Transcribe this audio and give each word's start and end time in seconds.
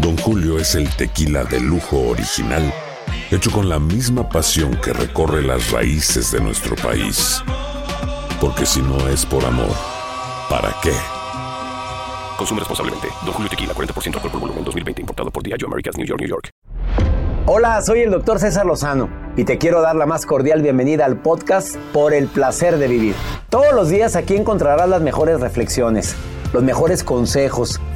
Don 0.00 0.16
Julio 0.16 0.58
es 0.58 0.74
el 0.76 0.88
tequila 0.96 1.44
de 1.44 1.60
lujo 1.60 2.08
original, 2.08 2.72
hecho 3.30 3.50
con 3.50 3.68
la 3.68 3.78
misma 3.78 4.26
pasión 4.26 4.74
que 4.82 4.94
recorre 4.94 5.42
las 5.42 5.70
raíces 5.72 6.32
de 6.32 6.40
nuestro 6.40 6.74
país. 6.76 7.42
Porque 8.40 8.64
si 8.64 8.80
no 8.80 9.08
es 9.08 9.26
por 9.26 9.44
amor, 9.44 9.76
¿para 10.48 10.74
qué? 10.82 10.92
Consume 12.38 12.60
responsablemente. 12.60 13.08
Don 13.26 13.34
Julio 13.34 13.50
Tequila, 13.50 13.74
40% 13.74 14.14
alcohol 14.14 14.30
por 14.30 14.40
volumen, 14.40 14.64
2020. 14.64 15.02
Importado 15.02 15.30
por 15.30 15.42
Diageo 15.42 15.68
Americas, 15.68 15.98
New 15.98 16.06
York, 16.06 16.20
New 16.20 16.30
York. 16.30 16.48
Hola, 17.44 17.82
soy 17.82 18.00
el 18.00 18.10
doctor 18.10 18.38
César 18.38 18.64
Lozano 18.64 19.10
y 19.36 19.44
te 19.44 19.58
quiero 19.58 19.82
dar 19.82 19.96
la 19.96 20.06
más 20.06 20.24
cordial 20.24 20.62
bienvenida 20.62 21.04
al 21.04 21.18
podcast 21.18 21.76
Por 21.92 22.14
el 22.14 22.26
Placer 22.28 22.78
de 22.78 22.88
Vivir. 22.88 23.14
Todos 23.50 23.74
los 23.74 23.90
días 23.90 24.16
aquí 24.16 24.34
encontrarás 24.34 24.88
las 24.88 25.02
mejores 25.02 25.40
reflexiones, 25.40 26.14
los 26.54 26.62
mejores 26.62 27.04
consejos, 27.04 27.80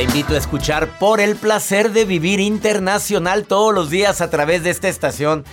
Te 0.00 0.04
invito 0.04 0.32
a 0.32 0.38
escuchar 0.38 0.98
Por 0.98 1.20
el 1.20 1.36
placer 1.36 1.92
de 1.92 2.06
vivir 2.06 2.40
internacional 2.40 3.44
todos 3.44 3.74
los 3.74 3.90
días 3.90 4.22
a 4.22 4.30
través 4.30 4.62
de 4.62 4.70
esta 4.70 4.88
estación. 4.88 5.44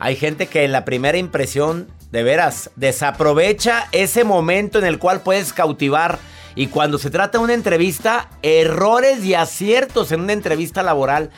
Hay 0.00 0.16
gente 0.16 0.48
que 0.48 0.64
en 0.64 0.72
la 0.72 0.84
primera 0.84 1.18
impresión, 1.18 1.86
de 2.10 2.24
veras, 2.24 2.70
desaprovecha 2.74 3.86
ese 3.92 4.24
momento 4.24 4.80
en 4.80 4.86
el 4.86 4.98
cual 4.98 5.20
puedes 5.20 5.52
cautivar. 5.52 6.18
Y 6.56 6.66
cuando 6.66 6.98
se 6.98 7.10
trata 7.10 7.38
de 7.38 7.44
una 7.44 7.54
entrevista, 7.54 8.28
errores 8.42 9.24
y 9.24 9.34
aciertos 9.34 10.10
en 10.10 10.22
una 10.22 10.32
entrevista 10.32 10.82
laboral. 10.82 11.30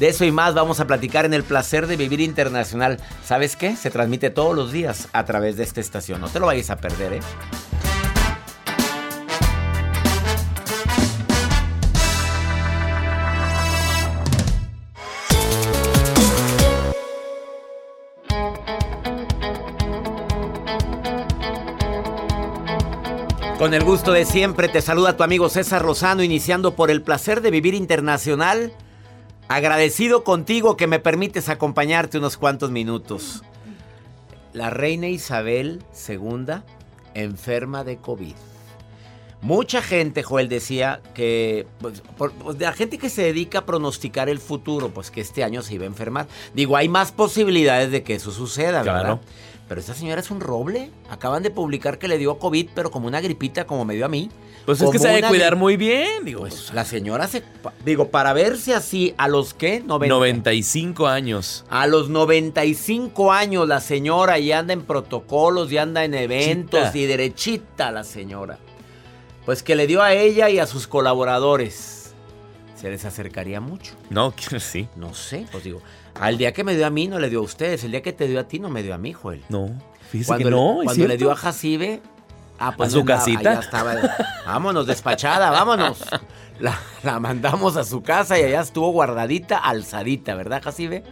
De 0.00 0.08
eso 0.08 0.24
y 0.24 0.32
más 0.32 0.54
vamos 0.54 0.80
a 0.80 0.88
platicar 0.88 1.24
en 1.24 1.34
el 1.34 1.44
placer 1.44 1.86
de 1.86 1.96
vivir 1.96 2.20
internacional. 2.20 2.98
¿Sabes 3.24 3.54
qué? 3.54 3.76
Se 3.76 3.90
transmite 3.90 4.30
todos 4.30 4.56
los 4.56 4.72
días 4.72 5.06
a 5.12 5.24
través 5.24 5.56
de 5.56 5.62
esta 5.62 5.80
estación. 5.80 6.20
No 6.20 6.28
te 6.28 6.40
lo 6.40 6.46
vayas 6.46 6.70
a 6.70 6.78
perder, 6.78 7.12
¿eh? 7.12 7.20
Con 23.58 23.74
el 23.74 23.82
gusto 23.82 24.12
de 24.12 24.24
siempre 24.24 24.68
te 24.68 24.80
saluda 24.80 25.16
tu 25.16 25.24
amigo 25.24 25.48
César 25.48 25.84
Lozano, 25.84 26.22
iniciando 26.22 26.76
por 26.76 26.90
el 26.90 27.02
placer 27.02 27.40
de 27.40 27.50
vivir 27.50 27.74
internacional. 27.74 28.72
Agradecido 29.48 30.22
contigo 30.24 30.76
que 30.76 30.86
me 30.86 31.00
permites 31.00 31.48
acompañarte 31.48 32.18
unos 32.18 32.36
cuantos 32.36 32.70
minutos. 32.70 33.42
La 34.52 34.70
reina 34.70 35.08
Isabel 35.08 35.82
II 36.08 36.62
enferma 37.14 37.82
de 37.82 37.96
COVID. 37.96 38.34
Mucha 39.40 39.82
gente, 39.82 40.22
Joel, 40.22 40.48
decía 40.48 41.00
que 41.14 41.66
pues, 41.80 42.00
por- 42.16 42.32
pues, 42.32 42.58
la 42.60 42.72
gente 42.72 42.98
que 42.98 43.08
se 43.08 43.22
dedica 43.22 43.60
a 43.60 43.66
pronosticar 43.66 44.28
el 44.28 44.38
futuro, 44.38 44.88
pues 44.90 45.10
que 45.10 45.20
este 45.20 45.42
año 45.44 45.62
se 45.62 45.74
iba 45.74 45.84
a 45.84 45.86
enfermar. 45.86 46.26
Digo, 46.54 46.76
hay 46.76 46.88
más 46.88 47.12
posibilidades 47.12 47.90
de 47.90 48.02
que 48.02 48.14
eso 48.16 48.30
suceda, 48.32 48.82
¿verdad? 48.82 49.00
Claro. 49.00 49.20
Pero 49.68 49.80
esta 49.80 49.94
señora 49.94 50.20
es 50.22 50.30
un 50.30 50.40
roble. 50.40 50.90
Acaban 51.10 51.42
de 51.42 51.50
publicar 51.50 51.98
que 51.98 52.08
le 52.08 52.16
dio 52.16 52.38
COVID, 52.38 52.70
pero 52.74 52.90
como 52.90 53.06
una 53.06 53.20
gripita, 53.20 53.66
como 53.66 53.84
me 53.84 53.94
dio 53.94 54.06
a 54.06 54.08
mí. 54.08 54.30
Pues 54.64 54.80
es 54.80 54.90
que 54.90 54.98
se 54.98 55.08
ha 55.08 55.12
de 55.12 55.18
una 55.18 55.28
cuidar 55.28 55.56
muy 55.56 55.76
bien, 55.76 56.24
digo. 56.24 56.40
Pues 56.40 56.72
la 56.72 56.86
señora 56.86 57.28
se... 57.28 57.42
Digo, 57.84 58.08
para 58.08 58.32
verse 58.32 58.74
así, 58.74 59.14
¿a 59.18 59.28
los 59.28 59.52
qué? 59.52 59.80
90. 59.80 60.14
95 60.14 61.06
años. 61.06 61.64
A 61.68 61.86
los 61.86 62.08
95 62.08 63.30
años 63.30 63.68
la 63.68 63.80
señora 63.80 64.38
y 64.38 64.52
anda 64.52 64.72
en 64.72 64.82
protocolos 64.82 65.70
y 65.70 65.78
anda 65.78 66.04
en 66.04 66.14
eventos 66.14 66.80
Chita. 66.86 66.98
y 66.98 67.06
derechita 67.06 67.90
la 67.90 68.04
señora. 68.04 68.58
Pues 69.44 69.62
que 69.62 69.76
le 69.76 69.86
dio 69.86 70.02
a 70.02 70.14
ella 70.14 70.48
y 70.48 70.58
a 70.58 70.66
sus 70.66 70.86
colaboradores. 70.86 72.12
¿Se 72.74 72.88
les 72.90 73.04
acercaría 73.04 73.60
mucho? 73.60 73.94
No, 74.08 74.32
sí. 74.60 74.88
No 74.96 75.12
sé, 75.12 75.46
pues 75.50 75.64
digo, 75.64 75.82
al 76.20 76.38
día 76.38 76.52
que 76.52 76.64
me 76.64 76.74
dio 76.74 76.86
a 76.86 76.90
mí 76.90 77.06
no 77.08 77.18
le 77.18 77.30
dio 77.30 77.40
a 77.40 77.42
ustedes, 77.42 77.84
el 77.84 77.92
día 77.92 78.02
que 78.02 78.12
te 78.12 78.26
dio 78.28 78.40
a 78.40 78.44
ti 78.44 78.58
no 78.58 78.68
me 78.70 78.82
dio 78.82 78.94
a 78.94 78.98
mí, 78.98 79.12
Joel. 79.12 79.42
No, 79.48 79.70
fíjese 80.10 80.26
Cuando, 80.28 80.44
que 80.44 80.50
le, 80.50 80.56
no, 80.56 80.82
¿es 80.82 80.86
cuando 80.86 81.06
le 81.06 81.16
dio 81.16 81.30
a 81.30 81.36
Jacibe, 81.36 82.00
ah, 82.58 82.74
pues 82.76 82.88
¿A 82.88 82.92
su 82.92 83.00
andaba, 83.00 83.18
casita? 83.20 83.50
allá 83.50 83.60
estaba. 83.60 83.94
Vámonos, 84.46 84.86
despachada, 84.86 85.50
vámonos. 85.50 85.98
La, 86.60 86.76
la 87.04 87.20
mandamos 87.20 87.76
a 87.76 87.84
su 87.84 88.02
casa 88.02 88.36
y 88.38 88.42
allá 88.42 88.62
estuvo 88.62 88.90
guardadita, 88.90 89.58
alzadita, 89.58 90.34
¿verdad, 90.34 90.60
Jacibe? 90.60 91.04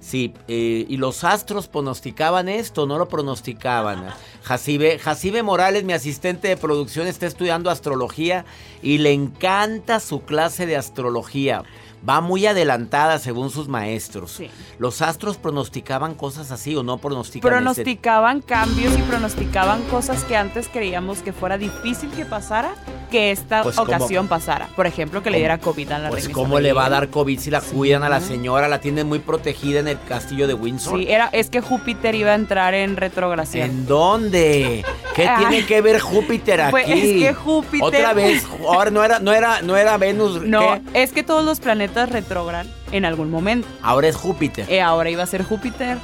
Sí, 0.00 0.32
eh, 0.46 0.86
y 0.88 0.96
los 0.96 1.24
astros 1.24 1.68
pronosticaban 1.68 2.48
esto, 2.48 2.86
no 2.86 2.96
lo 2.96 3.08
pronosticaban. 3.08 4.06
Jacibe, 4.44 4.98
Jacibe 4.98 5.42
Morales, 5.42 5.84
mi 5.84 5.92
asistente 5.92 6.48
de 6.48 6.56
producción, 6.56 7.06
está 7.06 7.26
estudiando 7.26 7.68
astrología 7.68 8.46
y 8.80 8.96
le 8.98 9.12
encanta 9.12 10.00
su 10.00 10.22
clase 10.22 10.64
de 10.64 10.76
astrología. 10.78 11.64
Va 12.06 12.20
muy 12.20 12.46
adelantada 12.46 13.18
según 13.18 13.50
sus 13.50 13.68
maestros. 13.68 14.32
Sí. 14.32 14.50
¿Los 14.78 15.00
astros 15.02 15.36
pronosticaban 15.36 16.14
cosas 16.14 16.50
así 16.50 16.76
o 16.76 16.82
no 16.82 16.98
pronosticaban? 16.98 17.54
ese- 17.66 17.82
Pronosticaban 17.82 18.40
cambios 18.40 18.96
y 18.98 19.02
pronosticaban 19.02 19.82
cosas 19.84 20.24
que 20.24 20.36
antes 20.36 20.68
creíamos 20.68 21.18
que 21.22 21.32
fuera 21.32 21.58
difícil 21.58 22.10
que 22.10 22.24
pasara, 22.24 22.74
que 23.10 23.30
esta 23.30 23.62
Pues, 23.62 23.78
ocasión 23.78 24.28
pasara. 24.28 24.68
Por 24.76 24.86
ejemplo, 24.86 25.22
que 25.22 25.30
le 25.30 25.38
diera 25.38 25.58
COVID 25.58 25.90
a 25.92 25.98
la 25.98 26.08
Pues 26.10 26.28
cómo 26.28 26.60
le 26.60 26.72
va 26.72 26.86
a 26.86 26.90
dar 26.90 27.08
COVID 27.08 27.38
si 27.40 27.50
la 27.50 27.60
cuidan 27.60 28.02
a 28.02 28.08
la 28.08 28.20
señora, 28.20 28.68
la 28.68 28.80
tienen 28.80 29.08
muy 29.08 29.18
protegida 29.18 29.80
en 29.80 29.88
el 29.88 29.98
castillo 30.02 30.46
de 30.46 30.54
Windsor. 30.54 30.98
Sí, 30.98 31.06
era, 31.08 31.28
es 31.32 31.48
que 31.50 31.60
Júpiter 31.60 32.14
iba 32.14 32.32
a 32.32 32.34
entrar 32.34 32.74
en 32.74 32.96
retrogradación. 32.96 33.70
¿En 33.70 33.86
dónde? 33.86 34.84
¿Qué 35.14 35.26
Ah. 35.26 35.36
tiene 35.38 35.64
que 35.66 35.80
ver 35.80 35.98
Júpiter 36.00 36.60
aquí? 36.60 36.70
Pues, 36.70 36.88
es 36.88 36.94
que 37.22 37.34
Júpiter- 37.34 37.82
Otra 37.82 38.12
vez, 38.12 38.44
ahora 38.68 38.90
no 38.90 39.02
era, 39.02 39.18
no 39.18 39.32
era, 39.32 39.62
no 39.62 39.76
era 39.76 39.96
Venus. 39.96 40.42
No, 40.42 40.60
¿qué? 40.92 41.02
es 41.02 41.12
que 41.12 41.22
todos 41.22 41.44
los 41.44 41.58
planetas 41.60 41.87
retrogradan 41.94 42.68
en 42.92 43.04
algún 43.04 43.30
momento. 43.30 43.66
Ahora 43.82 44.08
es 44.08 44.16
Júpiter. 44.16 44.64
Eh, 44.68 44.80
ahora 44.80 45.10
iba 45.10 45.22
a 45.22 45.26
ser 45.26 45.42
Júpiter. 45.44 45.98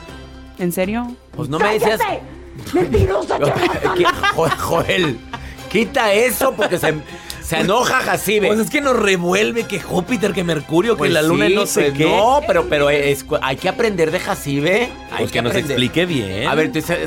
¿En 0.58 0.72
serio? 0.72 1.14
Pues 1.36 1.48
no 1.48 1.58
me 1.58 1.72
decías. 1.78 2.00
¿Qué? 2.72 4.04
Jo- 4.34 4.48
Joel, 4.58 5.18
quita 5.70 6.12
eso 6.12 6.52
porque 6.54 6.78
se, 6.78 6.94
se 7.42 7.58
enoja 7.60 8.00
Jacibe. 8.00 8.46
Pues 8.48 8.60
es 8.60 8.70
que 8.70 8.80
nos 8.80 8.96
revuelve 8.96 9.64
que 9.64 9.80
Júpiter, 9.80 10.32
que 10.32 10.44
Mercurio, 10.44 10.96
Pues 10.96 11.08
que 11.08 11.14
la 11.14 11.22
luna 11.22 11.46
y 11.46 11.50
sí, 11.50 11.54
no 11.56 11.66
sé 11.66 11.80
pues 11.86 11.94
qué. 11.98 12.04
No, 12.04 12.40
pero, 12.46 12.66
pero 12.68 12.90
es- 12.90 13.24
hay 13.42 13.56
que 13.56 13.68
aprender 13.68 14.10
de 14.10 14.20
Jacibe. 14.20 14.82
Hay 15.10 15.18
Pues 15.18 15.32
que 15.32 15.42
nos 15.42 15.50
aprender. 15.50 15.72
explique 15.72 16.06
bien. 16.06 16.46
A 16.48 16.54
ver, 16.54 16.68
tú 16.68 16.74
dices, 16.74 16.98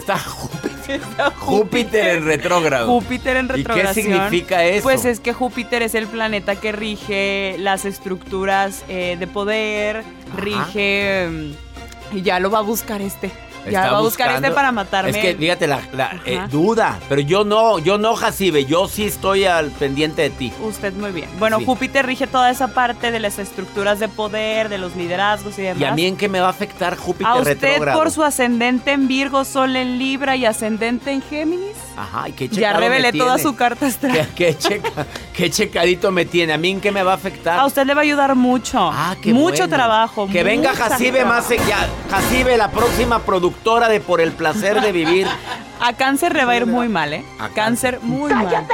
está 0.96 1.32
Júpiter. 1.32 2.18
En 2.18 2.26
retrógrado. 2.26 2.88
Júpiter 2.88 3.38
en 3.38 3.50
¿Y 3.56 3.64
qué 3.64 3.94
significa 3.94 4.64
eso? 4.64 4.84
Pues 4.84 5.06
es 5.06 5.20
que 5.20 5.34
Júpiter 5.34 5.82
es 5.82 5.96
el 5.96 6.08
planeta 6.08 6.56
que 6.56 6.72
rige 6.72 7.56
las 7.60 7.86
estructuras 7.86 8.84
eh, 8.88 9.16
de 9.20 9.28
poder, 9.28 10.04
rige... 10.36 11.28
mm, 11.30 12.18
Y 12.18 12.22
ya 12.22 12.40
lo 12.40 12.50
va 12.50 12.60
a 12.60 12.64
buscar 12.64 13.02
este. 13.02 13.32
Ya 13.72 13.92
va 13.92 13.98
a 13.98 14.02
buscar 14.02 14.28
buscando- 14.28 14.48
este 14.48 14.56
para 14.56 14.72
matarme. 14.72 15.10
Es 15.12 15.18
que, 15.18 15.36
fíjate, 15.36 15.68
la, 15.68 15.82
la, 15.94 16.20
eh, 16.26 16.42
duda. 16.50 17.00
Pero 17.10 17.22
yo 17.22 17.44
no, 17.44 17.80
yo 17.80 17.98
no, 17.98 18.16
Jacibe. 18.16 18.66
Yo 18.66 18.88
sí 18.88 19.06
estoy 19.06 19.46
al 19.46 19.72
pendiente 19.72 20.22
de 20.24 20.30
ti. 20.30 20.54
Usted 20.62 20.94
muy 20.94 21.12
bien. 21.12 21.30
Bueno, 21.40 21.60
Sí. 21.60 21.66
Júpiter 21.66 22.06
rige 22.06 22.28
toda 22.28 22.50
esa 22.52 22.70
parte 22.70 23.12
de 23.12 23.20
las 23.20 23.40
estructuras 23.40 24.00
de 24.00 24.08
poder, 24.08 24.70
de 24.70 24.78
los 24.78 24.96
liderazgos 24.96 25.58
y 25.60 25.64
demás. 25.64 25.82
¿Y 25.82 25.86
a 25.86 25.92
mí 25.94 26.06
en 26.06 26.18
qué 26.18 26.30
me 26.30 26.40
va 26.40 26.48
a 26.48 26.52
afectar 26.52 26.96
Júpiter 26.98 27.28
A 27.28 27.36
usted 27.36 27.60
retrógrado? 27.62 28.00
por 28.00 28.12
su 28.12 28.24
ascendente 28.24 28.92
en 28.92 29.08
Virgo, 29.08 29.44
Sol 29.46 29.76
en 29.76 29.98
Libra 29.98 30.36
y 30.36 30.46
ascendente 30.46 31.12
en 31.12 31.22
Géminis. 31.22 31.76
Ajá, 31.98 32.30
¿y 32.30 32.34
qué 32.34 32.48
Ya 32.48 32.54
checado 32.56 32.80
me 32.80 32.90
revelé 32.90 33.12
toda 33.18 33.38
su 33.40 33.56
carta 33.56 33.88
astral. 33.88 34.28
¿Qué, 34.36 34.56
qué 34.56 34.58
checa- 34.60 35.06
qué 35.34 35.50
checadito 35.50 36.12
me 36.12 36.26
tiene? 36.26 36.54
¿A 36.54 36.58
mí 36.58 36.70
en 36.70 36.80
qué 36.82 36.92
me 36.92 37.02
va 37.02 37.14
a 37.14 37.16
afectar? 37.16 37.60
A 37.60 37.66
usted 37.66 37.86
le 37.88 37.94
va 37.96 38.02
a 38.02 38.04
ayudar 38.04 38.36
mucho. 38.36 38.78
Ah, 38.94 39.16
qué 39.22 39.34
mucho 39.34 39.64
bueno. 39.64 39.76
trabajo. 39.76 40.28
Que 40.28 40.44
venga 40.44 40.74
Jacibe 40.76 41.26
más 41.26 41.50
ya. 41.50 41.88
Jacibe, 42.12 42.56
la 42.56 42.70
próxima 42.70 43.20
productora 43.20 43.57
de 43.64 44.00
Por 44.00 44.22
el 44.22 44.32
placer 44.32 44.82
de 44.82 44.92
vivir. 44.92 45.28
A 45.80 45.94
cáncer 45.94 46.34
le 46.34 46.46
va 46.46 46.54
a 46.54 46.58
ir 46.58 46.66
muy 46.66 46.88
mal, 46.88 47.14
¿eh? 47.14 47.24
A 47.38 47.50
cáncer 47.50 48.00
muy 48.02 48.34
mal. 48.34 48.66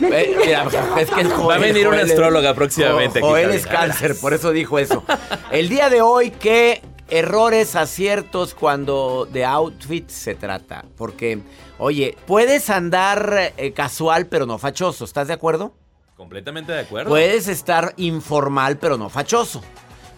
Eh, 0.00 0.36
mira, 0.44 0.64
es 0.98 1.10
que 1.10 1.20
es 1.20 1.32
Joel, 1.32 1.50
Va 1.50 1.54
a 1.54 1.58
venir 1.58 1.86
una 1.86 1.98
Joel 1.98 2.10
astróloga 2.10 2.54
próximamente 2.54 3.20
Joel 3.20 3.46
Javi. 3.46 3.56
es 3.56 3.66
cáncer, 3.66 4.16
por 4.20 4.34
eso 4.34 4.50
dijo 4.50 4.80
eso. 4.80 5.04
El 5.52 5.68
día 5.68 5.90
de 5.90 6.00
hoy, 6.02 6.30
¿qué 6.32 6.82
errores, 7.08 7.76
aciertos 7.76 8.54
cuando 8.54 9.28
de 9.30 9.44
outfit 9.44 10.08
se 10.08 10.34
trata? 10.34 10.84
Porque, 10.96 11.38
oye, 11.78 12.16
puedes 12.26 12.70
andar 12.70 13.52
eh, 13.56 13.72
casual 13.72 14.26
pero 14.26 14.46
no 14.46 14.58
fachoso, 14.58 15.04
¿estás 15.04 15.28
de 15.28 15.34
acuerdo? 15.34 15.74
Completamente 16.16 16.72
de 16.72 16.80
acuerdo. 16.80 17.10
Puedes 17.10 17.46
estar 17.46 17.94
informal 17.96 18.78
pero 18.78 18.96
no 18.96 19.08
fachoso. 19.08 19.62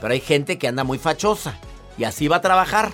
Pero 0.00 0.12
hay 0.12 0.20
gente 0.20 0.58
que 0.58 0.68
anda 0.68 0.84
muy 0.84 0.98
fachosa 0.98 1.58
y 1.98 2.04
así 2.04 2.28
va 2.28 2.36
a 2.36 2.40
trabajar. 2.40 2.92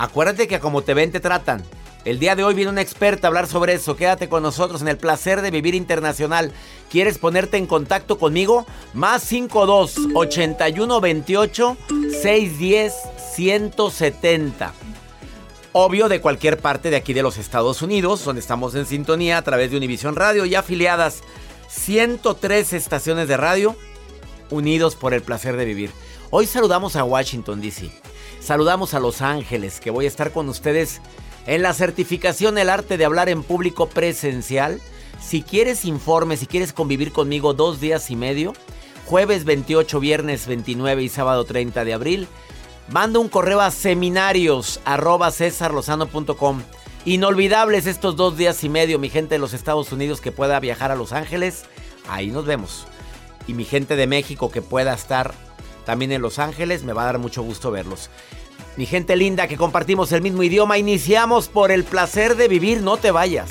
Acuérdate 0.00 0.48
que 0.48 0.60
como 0.60 0.80
te 0.80 0.94
ven 0.94 1.12
te 1.12 1.20
tratan. 1.20 1.62
El 2.06 2.18
día 2.18 2.34
de 2.34 2.42
hoy 2.42 2.54
viene 2.54 2.70
una 2.70 2.80
experta 2.80 3.26
a 3.26 3.28
hablar 3.28 3.46
sobre 3.46 3.74
eso. 3.74 3.96
Quédate 3.96 4.30
con 4.30 4.42
nosotros 4.42 4.80
en 4.80 4.88
el 4.88 4.96
placer 4.96 5.42
de 5.42 5.50
vivir 5.50 5.74
internacional. 5.74 6.52
¿Quieres 6.88 7.18
ponerte 7.18 7.58
en 7.58 7.66
contacto 7.66 8.18
conmigo? 8.18 8.64
Más 8.94 9.22
52 9.24 9.96
81 10.14 11.00
28 11.02 11.76
610 12.22 12.94
170. 13.34 14.72
Obvio 15.72 16.08
de 16.08 16.22
cualquier 16.22 16.56
parte 16.56 16.88
de 16.88 16.96
aquí 16.96 17.12
de 17.12 17.22
los 17.22 17.36
Estados 17.36 17.82
Unidos, 17.82 18.24
donde 18.24 18.40
estamos 18.40 18.74
en 18.76 18.86
sintonía 18.86 19.36
a 19.36 19.42
través 19.42 19.70
de 19.70 19.76
Univisión 19.76 20.16
Radio 20.16 20.46
y 20.46 20.54
afiliadas 20.54 21.20
103 21.68 22.72
estaciones 22.72 23.28
de 23.28 23.36
radio 23.36 23.76
unidos 24.48 24.96
por 24.96 25.12
el 25.12 25.20
placer 25.20 25.58
de 25.58 25.66
vivir. 25.66 25.90
Hoy 26.30 26.46
saludamos 26.46 26.96
a 26.96 27.04
Washington, 27.04 27.60
D.C. 27.60 28.09
Saludamos 28.40 28.94
a 28.94 29.00
Los 29.00 29.20
Ángeles, 29.20 29.80
que 29.80 29.90
voy 29.90 30.06
a 30.06 30.08
estar 30.08 30.32
con 30.32 30.48
ustedes 30.48 31.02
en 31.46 31.62
la 31.62 31.74
certificación 31.74 32.56
El 32.56 32.70
arte 32.70 32.96
de 32.96 33.04
hablar 33.04 33.28
en 33.28 33.42
público 33.42 33.88
presencial. 33.88 34.80
Si 35.20 35.42
quieres 35.42 35.84
informe, 35.84 36.38
si 36.38 36.46
quieres 36.46 36.72
convivir 36.72 37.12
conmigo 37.12 37.52
dos 37.52 37.80
días 37.80 38.10
y 38.10 38.16
medio, 38.16 38.54
jueves 39.04 39.44
28, 39.44 40.00
viernes 40.00 40.46
29 40.46 41.02
y 41.02 41.08
sábado 41.10 41.44
30 41.44 41.84
de 41.84 41.92
abril, 41.92 42.28
manda 42.88 43.18
un 43.18 43.28
correo 43.28 43.60
a 43.60 43.70
seminarios. 43.70 44.80
Inolvidables 47.04 47.86
estos 47.86 48.16
dos 48.16 48.36
días 48.38 48.64
y 48.64 48.68
medio, 48.70 48.98
mi 48.98 49.10
gente 49.10 49.34
de 49.34 49.38
los 49.38 49.52
Estados 49.52 49.92
Unidos 49.92 50.22
que 50.22 50.32
pueda 50.32 50.58
viajar 50.60 50.90
a 50.90 50.96
Los 50.96 51.12
Ángeles. 51.12 51.64
Ahí 52.08 52.28
nos 52.28 52.46
vemos. 52.46 52.86
Y 53.46 53.52
mi 53.52 53.64
gente 53.64 53.96
de 53.96 54.06
México 54.06 54.50
que 54.50 54.62
pueda 54.62 54.94
estar 54.94 55.34
también 55.84 56.12
en 56.12 56.22
Los 56.22 56.38
Ángeles, 56.38 56.84
me 56.84 56.92
va 56.92 57.02
a 57.02 57.06
dar 57.06 57.18
mucho 57.18 57.42
gusto 57.42 57.70
verlos. 57.70 58.10
Mi 58.76 58.86
gente 58.86 59.16
linda 59.16 59.48
que 59.48 59.56
compartimos 59.56 60.12
el 60.12 60.22
mismo 60.22 60.42
idioma, 60.42 60.78
iniciamos 60.78 61.48
por 61.48 61.70
el 61.70 61.84
placer 61.84 62.36
de 62.36 62.48
vivir, 62.48 62.82
no 62.82 62.96
te 62.96 63.10
vayas. 63.10 63.50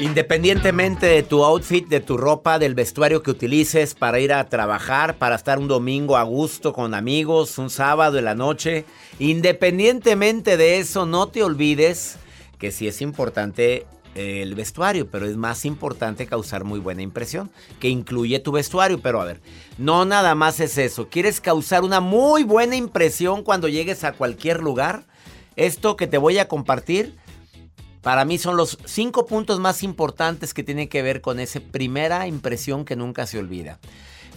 Independientemente 0.00 1.06
de 1.06 1.22
tu 1.22 1.42
outfit, 1.42 1.88
de 1.88 2.00
tu 2.00 2.18
ropa, 2.18 2.58
del 2.58 2.74
vestuario 2.74 3.22
que 3.22 3.30
utilices 3.30 3.94
para 3.94 4.20
ir 4.20 4.30
a 4.32 4.44
trabajar, 4.44 5.16
para 5.16 5.36
estar 5.36 5.58
un 5.58 5.68
domingo 5.68 6.18
a 6.18 6.22
gusto 6.22 6.74
con 6.74 6.92
amigos, 6.92 7.56
un 7.56 7.70
sábado 7.70 8.18
en 8.18 8.26
la 8.26 8.34
noche, 8.34 8.84
independientemente 9.18 10.58
de 10.58 10.80
eso, 10.80 11.06
no 11.06 11.28
te 11.28 11.42
olvides 11.42 12.18
que 12.58 12.72
sí 12.72 12.86
es 12.86 13.00
importante 13.00 13.86
eh, 14.14 14.42
el 14.42 14.54
vestuario, 14.54 15.10
pero 15.10 15.24
es 15.24 15.36
más 15.38 15.64
importante 15.64 16.26
causar 16.26 16.64
muy 16.64 16.78
buena 16.78 17.00
impresión, 17.00 17.50
que 17.80 17.88
incluye 17.88 18.38
tu 18.38 18.52
vestuario. 18.52 19.00
Pero 19.00 19.22
a 19.22 19.24
ver, 19.24 19.40
no 19.78 20.04
nada 20.04 20.34
más 20.34 20.60
es 20.60 20.76
eso. 20.76 21.08
¿Quieres 21.08 21.40
causar 21.40 21.84
una 21.84 22.00
muy 22.00 22.44
buena 22.44 22.76
impresión 22.76 23.42
cuando 23.42 23.66
llegues 23.66 24.04
a 24.04 24.12
cualquier 24.12 24.62
lugar? 24.62 25.04
Esto 25.56 25.96
que 25.96 26.06
te 26.06 26.18
voy 26.18 26.36
a 26.36 26.48
compartir 26.48 27.14
para 28.06 28.24
mí 28.24 28.38
son 28.38 28.56
los 28.56 28.78
cinco 28.84 29.26
puntos 29.26 29.58
más 29.58 29.82
importantes 29.82 30.54
que 30.54 30.62
tienen 30.62 30.86
que 30.86 31.02
ver 31.02 31.20
con 31.20 31.40
esa 31.40 31.58
primera 31.58 32.28
impresión 32.28 32.84
que 32.84 32.94
nunca 32.94 33.26
se 33.26 33.36
olvida. 33.36 33.80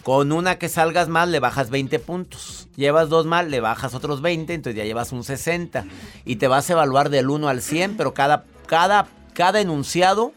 Con 0.01 0.31
una 0.31 0.57
que 0.57 0.69
salgas 0.69 1.07
mal 1.07 1.31
le 1.31 1.39
bajas 1.39 1.69
20 1.69 1.99
puntos. 1.99 2.67
Llevas 2.75 3.09
dos 3.09 3.27
mal, 3.27 3.51
le 3.51 3.59
bajas 3.59 3.93
otros 3.93 4.23
20, 4.23 4.55
entonces 4.55 4.75
ya 4.75 4.85
llevas 4.85 5.11
un 5.11 5.23
60. 5.23 5.85
Y 6.25 6.37
te 6.37 6.47
vas 6.47 6.67
a 6.67 6.73
evaluar 6.73 7.11
del 7.11 7.29
1 7.29 7.47
al 7.47 7.61
100, 7.61 7.95
pero 7.95 8.15
cada, 8.15 8.45
cada, 8.65 9.07
cada 9.33 9.61
enunciado 9.61 10.33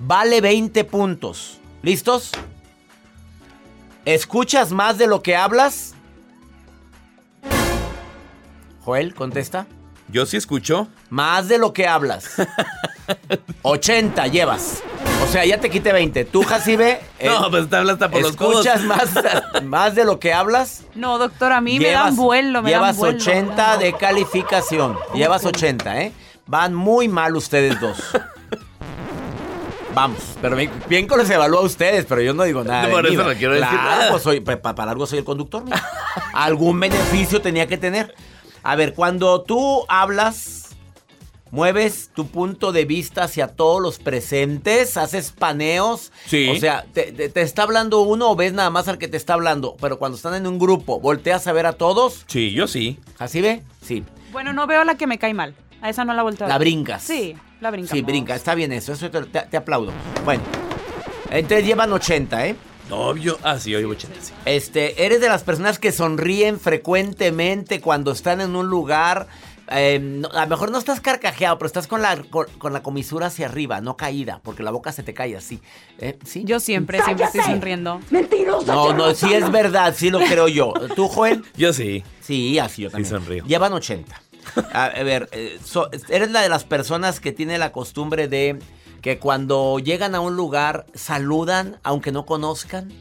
vale 0.00 0.40
20 0.40 0.82
puntos. 0.86 1.60
¿Listos? 1.82 2.32
¿Escuchas 4.04 4.72
más 4.72 4.98
de 4.98 5.06
lo 5.06 5.22
que 5.22 5.36
hablas? 5.36 5.94
Joel, 8.80 9.14
contesta. 9.14 9.68
Yo 10.12 10.26
sí 10.26 10.36
escucho. 10.36 10.88
Más 11.08 11.48
de 11.48 11.58
lo 11.58 11.72
que 11.72 11.86
hablas. 11.86 12.30
80 13.62 14.26
llevas. 14.28 14.82
O 15.24 15.26
sea, 15.30 15.44
ya 15.44 15.58
te 15.58 15.70
quité 15.70 15.92
20. 15.92 16.24
Tú, 16.24 16.42
Jacibe, 16.42 17.00
eh, 17.18 17.28
no, 17.28 17.50
pues 17.50 17.68
te 17.68 17.76
hablas 17.76 17.94
hasta 17.94 18.10
por 18.10 18.22
los 18.22 18.36
codos. 18.36 18.66
escuchas 18.66 18.82
más, 18.84 19.10
más 19.64 19.94
de 19.94 20.04
lo 20.04 20.18
que 20.18 20.32
hablas. 20.32 20.84
No, 20.94 21.18
doctor, 21.18 21.52
a 21.52 21.60
mí 21.60 21.78
me 21.78 21.90
dan 21.90 22.16
vuelo, 22.16 22.62
me 22.62 22.70
llevas 22.70 22.96
dan 22.96 22.96
vuelo. 22.96 23.16
80 23.18 23.76
de 23.78 23.92
calificación. 23.94 24.96
Llevas 25.14 25.44
80, 25.44 26.02
¿eh? 26.02 26.12
Van 26.46 26.74
muy 26.74 27.08
mal 27.08 27.36
ustedes 27.36 27.78
dos. 27.80 27.98
Vamos, 29.94 30.20
pero 30.40 30.54
bien, 30.54 30.70
bien 30.88 31.08
que 31.08 31.16
les 31.16 31.28
evalúa 31.30 31.60
a 31.60 31.64
ustedes, 31.64 32.06
pero 32.06 32.20
yo 32.22 32.32
no 32.32 32.44
digo 32.44 32.62
nada. 32.62 32.86
de 32.86 32.92
Por 32.92 33.06
eso 33.06 33.24
no 33.24 33.34
quiero 33.34 33.54
decir 33.54 33.68
Claro, 33.68 33.90
nada. 33.90 34.10
pues 34.10 34.22
soy, 34.22 34.40
pa- 34.40 34.56
pa- 34.62 34.74
para 34.74 34.92
algo 34.92 35.04
soy 35.06 35.18
el 35.18 35.24
conductor. 35.24 35.64
mira. 35.64 35.82
Algún 36.32 36.78
beneficio 36.78 37.42
tenía 37.42 37.66
que 37.66 37.76
tener. 37.76 38.14
A 38.62 38.76
ver, 38.76 38.94
cuando 38.94 39.42
tú 39.42 39.84
hablas, 39.88 40.68
mueves 41.50 42.10
tu 42.14 42.26
punto 42.26 42.72
de 42.72 42.84
vista 42.84 43.24
hacia 43.24 43.48
todos 43.48 43.80
los 43.82 43.98
presentes, 43.98 44.96
haces 44.96 45.32
paneos. 45.32 46.12
Sí. 46.26 46.48
O 46.50 46.56
sea, 46.60 46.84
te, 46.92 47.12
te- 47.12 47.28
te 47.28 47.40
está 47.42 47.62
hablando 47.62 48.00
uno 48.02 48.30
o 48.30 48.36
ves 48.36 48.52
nada 48.52 48.70
más 48.70 48.86
al 48.88 48.98
que 48.98 49.08
te 49.08 49.16
está 49.16 49.34
hablando. 49.34 49.76
Pero 49.80 49.98
cuando 49.98 50.16
están 50.16 50.34
en 50.34 50.46
un 50.46 50.58
grupo, 50.58 51.00
volteas 51.00 51.46
a 51.46 51.52
ver 51.52 51.66
a 51.66 51.72
todos. 51.72 52.24
Sí, 52.28 52.52
yo 52.52 52.66
sí. 52.68 52.98
¿Así 53.18 53.40
ve? 53.40 53.62
Sí. 53.82 54.04
Bueno, 54.32 54.52
no 54.52 54.66
veo 54.66 54.84
la 54.84 54.96
que 54.96 55.06
me 55.06 55.18
cae 55.18 55.34
mal. 55.34 55.54
A 55.82 55.88
esa 55.88 56.04
no 56.04 56.12
la 56.14 56.22
volteo. 56.22 56.46
La 56.46 56.58
brincas. 56.58 57.02
Sí, 57.02 57.34
la 57.60 57.70
brincamos. 57.70 57.96
Sí, 57.98 58.02
brinca, 58.02 58.34
está 58.36 58.54
bien 58.54 58.70
eso, 58.72 58.92
eso 58.92 59.10
te, 59.10 59.22
te- 59.22 59.42
te 59.42 59.56
aplaudo. 59.56 59.92
Bueno, 60.24 60.42
entonces 61.30 61.66
llevan 61.66 61.90
80, 61.92 62.46
¿eh? 62.46 62.56
No, 62.90 63.16
yo. 63.16 63.38
Ah, 63.42 63.58
sí, 63.58 63.74
80, 63.74 64.20
sí. 64.20 64.32
Este, 64.44 65.06
eres 65.06 65.20
de 65.20 65.28
las 65.28 65.42
personas 65.44 65.78
que 65.78 65.92
sonríen 65.92 66.58
frecuentemente 66.60 67.80
cuando 67.80 68.10
están 68.12 68.40
en 68.40 68.56
un 68.56 68.66
lugar. 68.68 69.28
eh, 69.72 70.00
no- 70.02 70.28
a 70.30 70.42
lo 70.42 70.48
mejor 70.48 70.72
no 70.72 70.78
estás 70.78 71.00
carcajeado, 71.00 71.56
pero 71.56 71.68
estás 71.68 71.86
con 71.86 72.02
la, 72.02 72.16
con, 72.24 72.46
con 72.58 72.72
la 72.72 72.82
comisura 72.82 73.26
hacia 73.28 73.46
arriba, 73.46 73.80
no 73.80 73.96
caída, 73.96 74.40
porque 74.42 74.64
la 74.64 74.72
boca 74.72 74.90
se 74.90 75.04
te 75.04 75.14
cae 75.14 75.36
así. 75.36 75.60
¿Eh? 76.00 76.18
¿Sí? 76.24 76.42
Yo 76.44 76.58
siempre, 76.58 77.00
siempre 77.04 77.26
estoy 77.26 77.42
sonriendo. 77.42 78.00
No, 78.66 78.92
no, 78.92 79.14
sí 79.14 79.32
es 79.32 79.48
verdad, 79.52 79.94
sí 79.96 80.10
lo 80.10 80.18
creo 80.18 80.48
yo. 80.48 80.72
¿Tú, 80.96 81.06
Joel? 81.06 81.44
Yo 81.56 81.72
sí. 81.72 82.02
Sí, 82.20 82.58
así 82.58 82.82
yo 82.82 82.90
también. 82.90 83.08
sonrío. 83.08 83.44
Llevan 83.44 83.72
80. 83.72 84.20
A, 84.72 84.86
a 84.86 85.02
ver, 85.04 85.28
eh, 85.30 85.60
so- 85.64 85.88
eres 86.08 86.32
la 86.32 86.40
de 86.42 86.48
las 86.48 86.64
personas 86.64 87.20
que 87.20 87.30
tiene 87.30 87.56
la 87.56 87.70
costumbre 87.70 88.26
de 88.26 88.58
que 89.02 89.18
cuando 89.18 89.78
llegan 89.78 90.14
a 90.14 90.20
un 90.20 90.36
lugar 90.36 90.86
saludan 90.94 91.78
aunque 91.82 92.12
no 92.12 92.26
conozcan. 92.26 92.92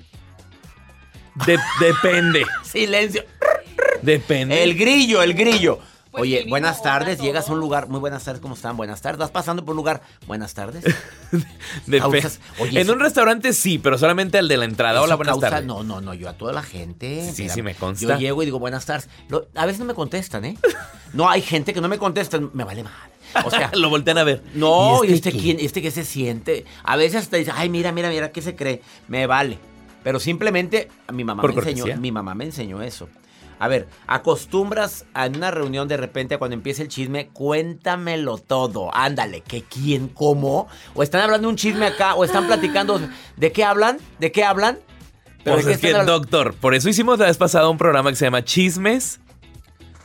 De- 1.46 1.60
depende. 1.80 2.46
Silencio. 2.64 3.24
Depende. 4.02 4.64
El 4.64 4.76
grillo, 4.78 5.22
el 5.22 5.34
grillo. 5.34 5.80
Pues 6.12 6.24
Oye, 6.24 6.38
mínimo 6.38 6.50
buenas 6.54 6.82
tardes, 6.82 7.20
llegas 7.20 7.50
a 7.50 7.54
un 7.54 7.60
lugar, 7.60 7.88
muy 7.88 8.00
buenas 8.00 8.24
tardes, 8.24 8.42
¿cómo 8.42 8.56
están? 8.56 8.76
Buenas 8.76 9.00
tardes, 9.00 9.20
vas 9.20 9.30
pasando 9.30 9.64
por 9.64 9.74
un 9.74 9.78
lugar, 9.78 10.02
buenas 10.26 10.56
tardes. 10.56 10.84
Depende. 11.86 12.28
en 12.58 12.78
eso- 12.78 12.94
un 12.94 13.00
restaurante 13.00 13.54
sí, 13.54 13.78
pero 13.78 13.96
solamente 14.00 14.40
al 14.40 14.48
de 14.48 14.58
la 14.58 14.66
entrada. 14.66 15.04
Hola, 15.04 15.14
buenas 15.16 15.34
causa- 15.34 15.50
tardes. 15.52 15.68
No, 15.68 15.84
no, 15.84 16.02
no, 16.02 16.16
yo 16.16 16.28
a 16.28 16.34
toda 16.34 16.52
la 16.52 16.64
gente. 16.64 17.32
Sí, 17.32 17.48
sí, 17.48 17.62
me 17.62 17.76
consta. 17.76 18.08
Yo 18.08 18.18
llego 18.18 18.42
y 18.42 18.46
digo 18.46 18.58
buenas 18.58 18.88
tardes. 18.88 19.08
Lo- 19.28 19.46
a 19.54 19.68
veces 19.68 19.82
no 19.82 19.86
me 19.86 19.94
contestan, 19.94 20.46
¿eh? 20.46 20.58
No, 21.14 21.30
hay 21.30 21.42
gente 21.44 21.74
que 21.76 21.82
no 21.82 21.88
me 21.88 22.00
contesta, 22.00 22.40
me 22.40 22.64
vale 22.64 22.84
mal. 22.84 22.94
O 23.46 23.50
sea, 23.52 23.72
Lo 23.76 23.90
voltean 23.90 24.18
a 24.18 24.24
ver. 24.24 24.44
no, 24.54 25.04
¿y 25.04 25.14
este, 25.14 25.32
qué? 25.32 25.38
quién? 25.38 25.58
¿Este 25.60 25.82
qué 25.82 25.92
se 25.92 26.04
siente? 26.04 26.66
A 26.84 26.96
veces 26.96 27.30
te 27.30 27.38
dice, 27.38 27.52
ay, 27.56 27.70
mira, 27.70 27.92
mira, 27.92 28.10
mira, 28.10 28.32
¿qué 28.32 28.42
se 28.42 28.56
cree? 28.56 28.82
Me 29.08 29.28
vale. 29.28 29.58
Pero 30.04 30.20
simplemente, 30.20 30.90
mi 31.12 31.24
mamá 31.24 31.42
Por 31.42 31.54
me 31.54 31.60
enseñó, 31.72 31.98
mi 31.98 32.12
mamá 32.12 32.34
me 32.36 32.46
enseñó 32.46 32.82
eso. 32.82 33.10
A 33.62 33.68
ver, 33.68 33.90
acostumbras 34.08 35.06
a 35.14 35.28
una 35.28 35.52
reunión 35.52 35.90
de 35.90 35.98
repente 35.98 36.38
cuando 36.38 36.54
empieza 36.56 36.82
el 36.82 36.88
chisme, 36.88 37.28
cuéntamelo 37.28 38.38
todo. 38.38 38.90
Ándale, 38.96 39.42
¿qué 39.42 39.64
quién, 39.64 40.08
cómo? 40.08 40.68
O 40.94 41.04
están 41.04 41.20
hablando 41.22 41.50
un 41.50 41.58
chisme 41.58 41.86
acá, 41.86 42.16
o 42.16 42.24
están 42.24 42.48
platicando. 42.48 43.02
¿De 43.36 43.52
qué 43.52 43.66
hablan? 43.66 43.98
¿De 44.20 44.32
qué 44.32 44.46
hablan? 44.46 44.80
Pues 45.44 45.66
¿de 45.66 45.72
qué 45.72 45.76
es 45.76 45.82
que, 45.82 45.88
hablando? 45.90 46.14
doctor, 46.20 46.54
por 46.54 46.74
eso 46.74 46.88
hicimos 46.88 47.20
la 47.20 47.26
vez 47.26 47.36
pasada 47.38 47.68
un 47.70 47.78
programa 47.78 48.10
que 48.12 48.16
se 48.16 48.26
llama 48.26 48.46
Chismes 48.46 49.20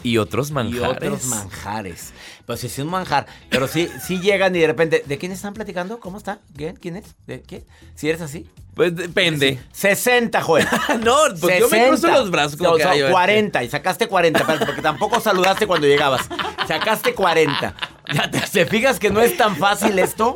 y 0.03 0.19
otros 0.19 0.51
Y 0.51 0.55
manjares. 0.55 0.97
otros 0.97 1.25
manjares. 1.27 2.13
Pues 2.47 2.61
sí, 2.61 2.67
es 2.67 2.79
un 2.79 2.89
manjar. 2.89 3.27
Pero 3.49 3.69
sí, 3.69 3.89
sí 4.05 4.21
llegan 4.21 4.55
y 4.55 4.59
de 4.59 4.67
repente, 4.67 5.03
¿de 5.07 5.19
quién 5.19 5.33
están 5.33 5.55
platicando? 5.55 5.99
¿Cómo 5.99 6.19
está? 6.19 6.41
¿Quién? 6.57 6.77
¿Quién 6.77 6.97
es? 6.97 7.05
¿De 7.27 7.43
qué? 7.43 7.65
Si 7.95 8.09
eres 8.09 8.21
así. 8.21 8.47
Pues 8.75 8.95
depende. 8.95 9.61
60, 9.73 10.43
Joel. 10.43 10.67
no, 11.05 11.17
pues 11.41 11.61
yo 11.61 11.69
me 11.69 11.89
cruzo 11.89 12.09
los 12.09 12.31
brazos 12.31 12.57
como 12.57 12.71
No, 12.71 12.77
que 12.77 12.83
son 12.83 12.93
ay, 12.93 13.01
a 13.01 13.05
ver, 13.05 13.13
40 13.13 13.65
y 13.65 13.71
sacaste 13.71 14.09
40, 14.09 14.41
espérate, 14.41 14.67
porque 14.67 14.83
tampoco 14.83 15.21
saludaste 15.21 15.67
cuando 15.67 15.87
llegabas. 15.87 16.29
Sacaste 16.67 17.15
40. 17.15 17.75
Ya 18.13 18.31
te, 18.31 18.41
¿te 18.41 18.67
fijas 18.67 18.99
que 18.99 19.11
no 19.11 19.21
es 19.23 19.37
tan 19.37 19.57
fácil 19.57 19.99
esto? 19.99 20.35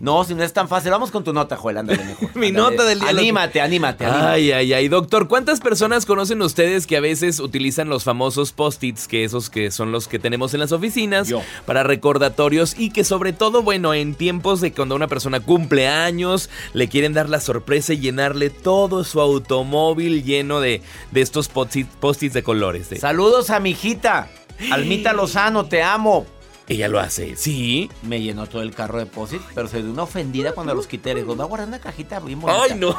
No, 0.00 0.24
si 0.24 0.34
no 0.34 0.42
es 0.42 0.52
tan 0.54 0.66
fácil. 0.66 0.90
Vamos 0.90 1.10
con 1.10 1.24
tu 1.24 1.32
nota, 1.34 1.56
Joel, 1.56 1.76
ándale 1.76 2.02
mejor. 2.04 2.30
Mi 2.34 2.50
nota 2.50 2.84
del 2.84 3.00
día. 3.00 3.10
Anímate, 3.10 3.60
anímate, 3.60 4.04
anímate. 4.06 4.28
Ay, 4.30 4.50
ay, 4.50 4.72
ay. 4.72 4.88
Doctor, 4.88 5.28
¿cuántas 5.28 5.60
personas 5.60 6.06
conocen 6.06 6.40
ustedes 6.40 6.86
que 6.86 6.96
a 6.96 7.00
veces 7.00 7.38
utilizan 7.38 7.90
los 7.90 8.02
famosos 8.04 8.52
post-its, 8.52 9.06
que 9.06 9.24
esos 9.24 9.50
que 9.50 9.70
son 9.70 9.92
los 9.92 10.08
que 10.08 10.18
tenemos 10.18 10.54
en 10.54 10.60
las 10.60 10.72
oficinas, 10.72 11.28
Yo. 11.28 11.42
para 11.66 11.82
recordatorios 11.82 12.78
y 12.78 12.90
que 12.90 13.04
sobre 13.04 13.34
todo, 13.34 13.62
bueno, 13.62 13.92
en 13.92 14.14
tiempos 14.14 14.62
de 14.62 14.72
cuando 14.72 14.94
una 14.94 15.06
persona 15.06 15.40
cumple 15.40 15.86
años, 15.86 16.48
le 16.72 16.88
quieren 16.88 17.12
dar 17.12 17.28
la 17.28 17.40
sorpresa 17.40 17.92
y 17.92 17.98
llenarle 18.00 18.48
todo 18.48 19.04
su 19.04 19.20
automóvil 19.20 20.24
lleno 20.24 20.60
de, 20.60 20.80
de 21.10 21.20
estos 21.20 21.48
post-it- 21.48 21.86
post-its 22.00 22.32
de 22.32 22.42
colores? 22.42 22.88
de- 22.88 22.96
Saludos 22.96 23.50
a 23.50 23.60
mi 23.60 23.70
hijita. 23.72 24.28
Almita 24.70 25.12
Lozano, 25.14 25.66
te 25.66 25.82
amo. 25.82 26.24
Ella 26.70 26.86
lo 26.86 27.00
hace, 27.00 27.34
sí. 27.34 27.90
Me 28.02 28.22
llenó 28.22 28.46
todo 28.46 28.62
el 28.62 28.72
carro 28.72 29.00
de 29.00 29.06
posit, 29.06 29.42
pero 29.56 29.66
se 29.66 29.82
dio 29.82 29.90
una 29.90 30.04
ofendida 30.04 30.52
cuando 30.52 30.72
los 30.72 30.86
quité. 30.86 31.14
Le 31.14 31.22
digo, 31.22 31.34
va 31.34 31.42
a 31.42 31.46
guardar 31.48 31.66
una 31.66 31.80
cajita 31.80 32.20
bien 32.20 32.40
bonita. 32.40 32.62
¡Ay, 32.62 32.78
no! 32.78 32.96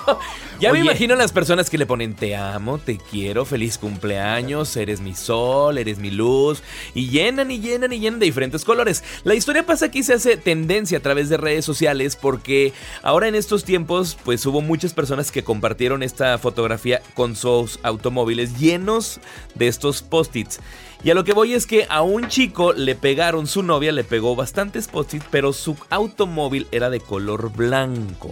ya 0.58 0.72
me 0.72 0.80
imagino 0.80 1.14
las 1.16 1.30
personas 1.30 1.68
que 1.68 1.76
le 1.76 1.84
ponen 1.84 2.14
te 2.14 2.34
amo, 2.34 2.78
te 2.78 2.96
quiero, 2.96 3.44
feliz 3.44 3.76
cumpleaños, 3.76 4.74
eres 4.74 5.02
mi 5.02 5.14
sol, 5.14 5.76
eres 5.76 5.98
mi 5.98 6.10
luz. 6.10 6.62
Y 6.94 7.10
llenan 7.10 7.50
y 7.50 7.60
llenan 7.60 7.92
y 7.92 8.00
llenan 8.00 8.20
de 8.20 8.24
diferentes 8.24 8.64
colores. 8.64 9.04
La 9.22 9.34
historia 9.34 9.66
pasa 9.66 9.90
que 9.90 10.02
se 10.02 10.14
hace 10.14 10.38
tendencia 10.38 10.96
a 10.96 11.02
través 11.02 11.28
de 11.28 11.36
redes 11.36 11.66
sociales 11.66 12.16
porque 12.16 12.72
ahora 13.02 13.28
en 13.28 13.34
estos 13.34 13.64
tiempos 13.64 14.16
pues 14.24 14.46
hubo 14.46 14.62
muchas 14.62 14.94
personas 14.94 15.30
que 15.30 15.44
compartieron 15.44 16.02
esta 16.02 16.38
fotografía 16.38 17.02
con 17.12 17.36
sus 17.36 17.80
automóviles 17.82 18.58
llenos 18.58 19.20
de 19.56 19.68
estos 19.68 20.00
post-its. 20.00 20.58
Y 21.02 21.10
a 21.10 21.14
lo 21.14 21.24
que 21.24 21.32
voy 21.32 21.54
es 21.54 21.66
que 21.66 21.86
a 21.88 22.02
un 22.02 22.28
chico 22.28 22.74
le 22.74 22.94
pegaron, 23.10 23.46
su 23.46 23.62
novia 23.62 23.92
le 23.92 24.04
pegó 24.04 24.36
bastantes 24.36 24.88
post-its, 24.88 25.24
pero 25.30 25.52
su 25.52 25.76
automóvil 25.90 26.66
era 26.70 26.90
de 26.90 27.00
color 27.00 27.52
blanco. 27.52 28.30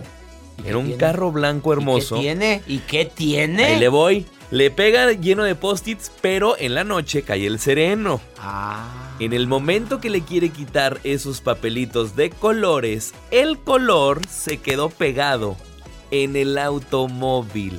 ¿Y 0.59 0.63
qué 0.63 0.69
Era 0.69 0.79
un 0.79 0.87
tiene? 0.87 0.99
carro 1.01 1.33
blanco 1.33 1.73
hermoso. 1.73 2.17
¿Y 2.17 2.19
qué 2.21 2.23
tiene? 2.25 2.63
¿Y 2.67 2.79
qué 2.79 3.05
tiene? 3.05 3.65
Ahí 3.65 3.79
le 3.79 3.89
voy. 3.89 4.27
Le 4.51 4.71
pega 4.71 5.13
lleno 5.13 5.43
de 5.45 5.55
post-its, 5.55 6.11
pero 6.23 6.57
en 6.59 6.75
la 6.75 6.83
noche 6.85 7.23
cae 7.23 7.47
el 7.47 7.59
sereno. 7.59 8.21
Ah. 8.39 9.15
En 9.21 9.33
el 9.33 9.47
momento 9.47 10.01
que 10.01 10.09
le 10.11 10.23
quiere 10.23 10.49
quitar 10.51 11.01
esos 11.05 11.41
papelitos 11.43 12.17
de 12.17 12.31
colores, 12.31 13.13
el 13.31 13.59
color 13.59 14.21
se 14.27 14.57
quedó 14.59 14.89
pegado 14.91 15.57
en 16.11 16.35
el 16.37 16.57
automóvil. 16.57 17.79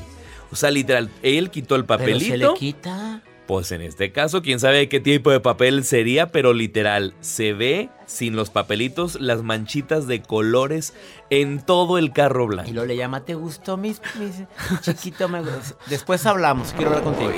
O 0.52 0.56
sea, 0.56 0.70
literal, 0.72 1.10
él 1.24 1.50
quitó 1.50 1.76
el 1.76 1.86
Pero 1.86 1.98
papelito. 2.00 2.32
se 2.32 2.38
le 2.38 2.54
quita. 2.54 3.22
Pues 3.50 3.72
en 3.72 3.82
este 3.82 4.12
caso, 4.12 4.44
quién 4.44 4.60
sabe 4.60 4.88
qué 4.90 5.00
tipo 5.00 5.32
de 5.32 5.40
papel 5.40 5.84
sería, 5.84 6.28
pero 6.32 6.54
literal, 6.54 7.16
se 7.20 7.54
ve 7.54 7.90
sin 8.06 8.36
los 8.36 8.52
papelitos 8.52 9.20
las 9.20 9.42
manchitas 9.42 10.06
de 10.06 10.22
colores 10.22 10.94
en 11.32 11.60
todo 11.60 11.98
el 11.98 12.14
carro 12.14 12.44
Y 12.44 12.48
blanco. 12.50 12.72
lo 12.74 12.86
le 12.86 12.96
llama, 12.96 13.22
¿te 13.26 13.34
gustó, 13.34 13.76
mis, 13.76 14.02
mis- 14.20 14.44
chiquito? 14.82 15.28
Me 15.30 15.42
gu-". 15.42 15.48
Después 15.88 16.28
hablamos, 16.28 16.74
quiero 16.74 16.92
hablar 16.92 17.04
contigo. 17.06 17.32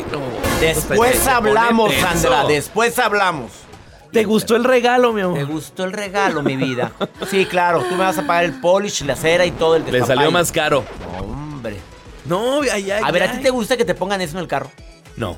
Después 0.59 1.15
pone 1.17 1.31
hablamos. 1.31 1.93
Sandra, 1.93 2.43
después 2.43 2.99
hablamos. 2.99 3.51
¿Te 4.11 4.25
gustó 4.25 4.57
el 4.57 4.65
regalo, 4.65 5.13
mi 5.13 5.21
Me 5.21 5.27
amor? 5.39 5.45
gustó 5.45 5.85
el 5.85 5.93
regalo, 5.93 6.43
mi 6.43 6.57
vida. 6.57 6.91
Sí, 7.29 7.45
claro, 7.45 7.83
tú 7.87 7.91
me 7.95 8.03
vas 8.03 8.17
a 8.17 8.27
pagar 8.27 8.43
el 8.43 8.59
polish, 8.59 9.03
la 9.05 9.15
cera 9.15 9.45
y 9.45 9.51
todo 9.51 9.77
el 9.77 9.89
Le 9.89 10.03
salió 10.03 10.29
más 10.29 10.51
caro. 10.51 10.83
Hombre. 11.21 11.77
No, 12.25 12.63
ay, 12.63 12.91
ay, 12.91 13.01
A 13.01 13.09
ver, 13.11 13.23
¿a 13.23 13.31
ti 13.31 13.37
te 13.41 13.49
gusta 13.49 13.77
que 13.77 13.85
te 13.85 13.95
pongan 13.95 14.19
eso 14.19 14.33
en 14.37 14.41
el 14.41 14.49
carro? 14.49 14.69
No. 15.15 15.37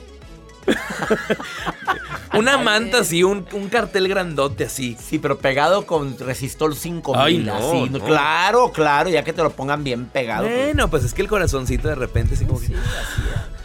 Una 2.33 2.57
manta 2.57 2.99
así, 2.99 3.23
un, 3.23 3.45
un 3.53 3.69
cartel 3.69 4.07
grandote 4.07 4.65
así. 4.65 4.97
Sí, 4.99 5.19
pero 5.19 5.37
pegado 5.37 5.85
con 5.85 6.17
resistol 6.17 6.75
5000. 6.75 7.21
Ay, 7.21 7.37
no, 7.39 7.55
así. 7.55 7.89
no. 7.89 7.99
Claro, 7.99 8.71
claro, 8.71 9.09
ya 9.09 9.23
que 9.23 9.33
te 9.33 9.43
lo 9.43 9.51
pongan 9.51 9.83
bien 9.83 10.05
pegado. 10.05 10.45
pues. 10.45 10.65
Bueno, 10.65 10.89
pues 10.89 11.03
es 11.03 11.13
que 11.13 11.21
el 11.21 11.27
corazoncito 11.27 11.87
de 11.87 11.95
repente 11.95 12.33
así 12.33 12.45
como 12.45 12.59
que... 12.59 12.73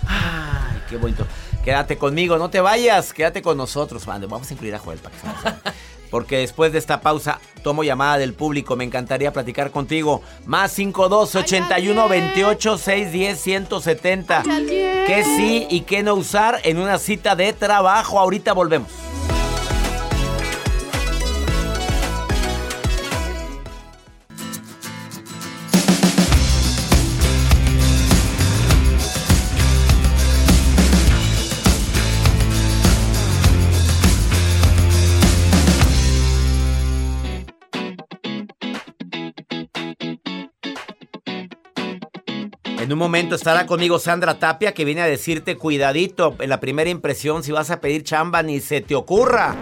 Ay, 0.06 0.82
qué 0.88 0.96
bonito. 0.98 1.26
Quédate 1.64 1.96
conmigo, 1.96 2.38
no 2.38 2.50
te 2.50 2.60
vayas, 2.60 3.12
quédate 3.12 3.42
con 3.42 3.56
nosotros. 3.56 4.04
Vamos 4.06 4.50
a 4.50 4.52
incluir 4.52 4.74
a 4.74 4.78
Joel 4.78 4.98
para 4.98 5.14
que 5.14 5.20
se 5.20 5.26
porque 6.10 6.38
después 6.38 6.72
de 6.72 6.78
esta 6.78 7.00
pausa 7.00 7.40
tomo 7.62 7.84
llamada 7.84 8.18
del 8.18 8.34
público. 8.34 8.76
Me 8.76 8.84
encantaría 8.84 9.32
platicar 9.32 9.70
contigo. 9.70 10.22
Más 10.46 10.72
52 10.72 11.34
81 11.34 12.08
28 12.08 12.78
610 12.78 13.40
170. 13.40 14.42
¿Qué 14.42 15.24
sí 15.24 15.66
y 15.70 15.82
qué 15.82 16.02
no 16.02 16.14
usar 16.14 16.60
en 16.64 16.78
una 16.78 16.98
cita 16.98 17.36
de 17.36 17.52
trabajo? 17.52 18.18
Ahorita 18.18 18.52
volvemos. 18.52 18.88
En 42.88 42.92
un 42.94 43.00
momento 43.00 43.34
estará 43.34 43.66
conmigo 43.66 43.98
Sandra 43.98 44.38
Tapia 44.38 44.72
que 44.72 44.86
viene 44.86 45.02
a 45.02 45.06
decirte 45.06 45.58
cuidadito 45.58 46.34
en 46.40 46.48
la 46.48 46.58
primera 46.58 46.88
impresión 46.88 47.42
si 47.42 47.52
vas 47.52 47.70
a 47.70 47.82
pedir 47.82 48.02
chamba 48.02 48.42
ni 48.42 48.60
se 48.60 48.80
te 48.80 48.94
ocurra. 48.94 49.54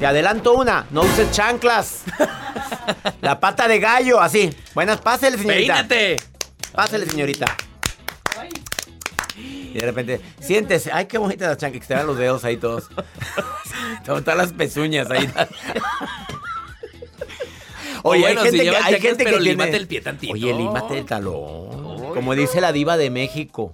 Te 0.00 0.06
adelanto 0.06 0.54
una, 0.54 0.86
no 0.90 1.02
uses 1.02 1.30
chanclas. 1.32 2.04
La 3.20 3.38
pata 3.38 3.68
de 3.68 3.78
gallo, 3.78 4.22
así. 4.22 4.48
Buenas, 4.74 5.02
pásele, 5.02 5.36
señorita. 5.36 5.86
¡Peínate! 5.86 6.16
Pásele, 6.72 7.04
señorita. 7.04 7.44
Y 9.36 9.74
de 9.74 9.80
repente, 9.80 10.22
siéntese. 10.40 10.90
Ay, 10.90 11.04
qué 11.04 11.18
bonita 11.18 11.46
la 11.46 11.58
chancla, 11.58 11.78
que 11.78 11.86
te 11.86 11.92
vean 11.94 12.06
los 12.06 12.16
dedos 12.16 12.42
ahí 12.42 12.56
todos. 12.56 12.88
Todas 14.06 14.34
las 14.34 14.54
pezuñas 14.54 15.10
ahí. 15.10 15.30
Oye, 18.02 18.20
bueno, 18.22 18.40
hay 18.40 18.46
gente 18.46 18.64
si 18.64 18.70
que, 18.70 18.76
hay 18.76 19.00
gente 19.00 19.24
que 19.24 19.38
tiene- 19.38 19.76
el 19.76 19.86
pie 19.86 20.00
tantito. 20.00 20.32
Oye, 20.32 20.54
límate 20.54 20.98
el 20.98 21.04
talón. 21.04 21.67
Como 22.18 22.34
dice 22.34 22.60
la 22.60 22.72
diva 22.72 22.96
de 22.96 23.10
México. 23.10 23.70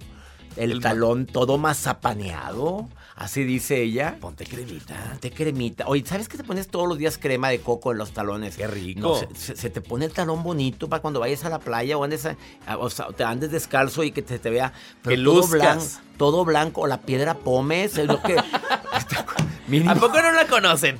El 0.57 0.79
talón 0.79 1.25
todo 1.25 1.57
mazapaneado. 1.57 2.87
Así 3.15 3.43
dice 3.43 3.81
ella. 3.81 4.17
Ponte 4.19 4.45
cremita. 4.45 4.95
Ponte 5.09 5.31
cremita. 5.31 5.85
Oye, 5.87 6.05
¿sabes 6.05 6.27
que 6.29 6.37
te 6.37 6.43
pones 6.43 6.67
todos 6.67 6.87
los 6.87 6.97
días 6.97 7.17
crema 7.17 7.49
de 7.49 7.59
coco 7.59 7.91
en 7.91 7.97
los 7.97 8.11
talones? 8.11 8.55
Qué 8.57 8.67
rico. 8.67 9.19
No, 9.21 9.35
se, 9.37 9.69
te 9.69 9.81
pone 9.81 10.05
el 10.05 10.11
talón 10.13 10.43
bonito 10.43 10.87
para 10.89 11.01
cuando 11.01 11.19
vayas 11.19 11.43
a 11.45 11.49
la 11.49 11.59
playa 11.59 11.97
o 11.97 12.03
andes, 12.03 12.25
a- 12.25 12.77
o 12.77 12.89
sea, 12.89 13.07
te 13.07 13.23
andes 13.23 13.51
descalzo 13.51 14.03
y 14.03 14.11
que 14.11 14.21
te, 14.21 14.37
te 14.39 14.49
vea. 14.49 14.73
Pero 15.01 15.15
Que 15.17 15.23
todo 15.23 15.47
blanco, 15.47 15.85
todo 16.17 16.45
blanco. 16.45 16.81
O 16.81 16.87
la 16.87 17.01
piedra 17.01 17.35
pómez. 17.35 17.97
Es 17.97 18.07
lo 18.07 18.21
que. 18.21 18.35
¿A 19.87 19.95
poco 19.95 20.21
no 20.21 20.31
la 20.31 20.47
conocen? 20.47 20.99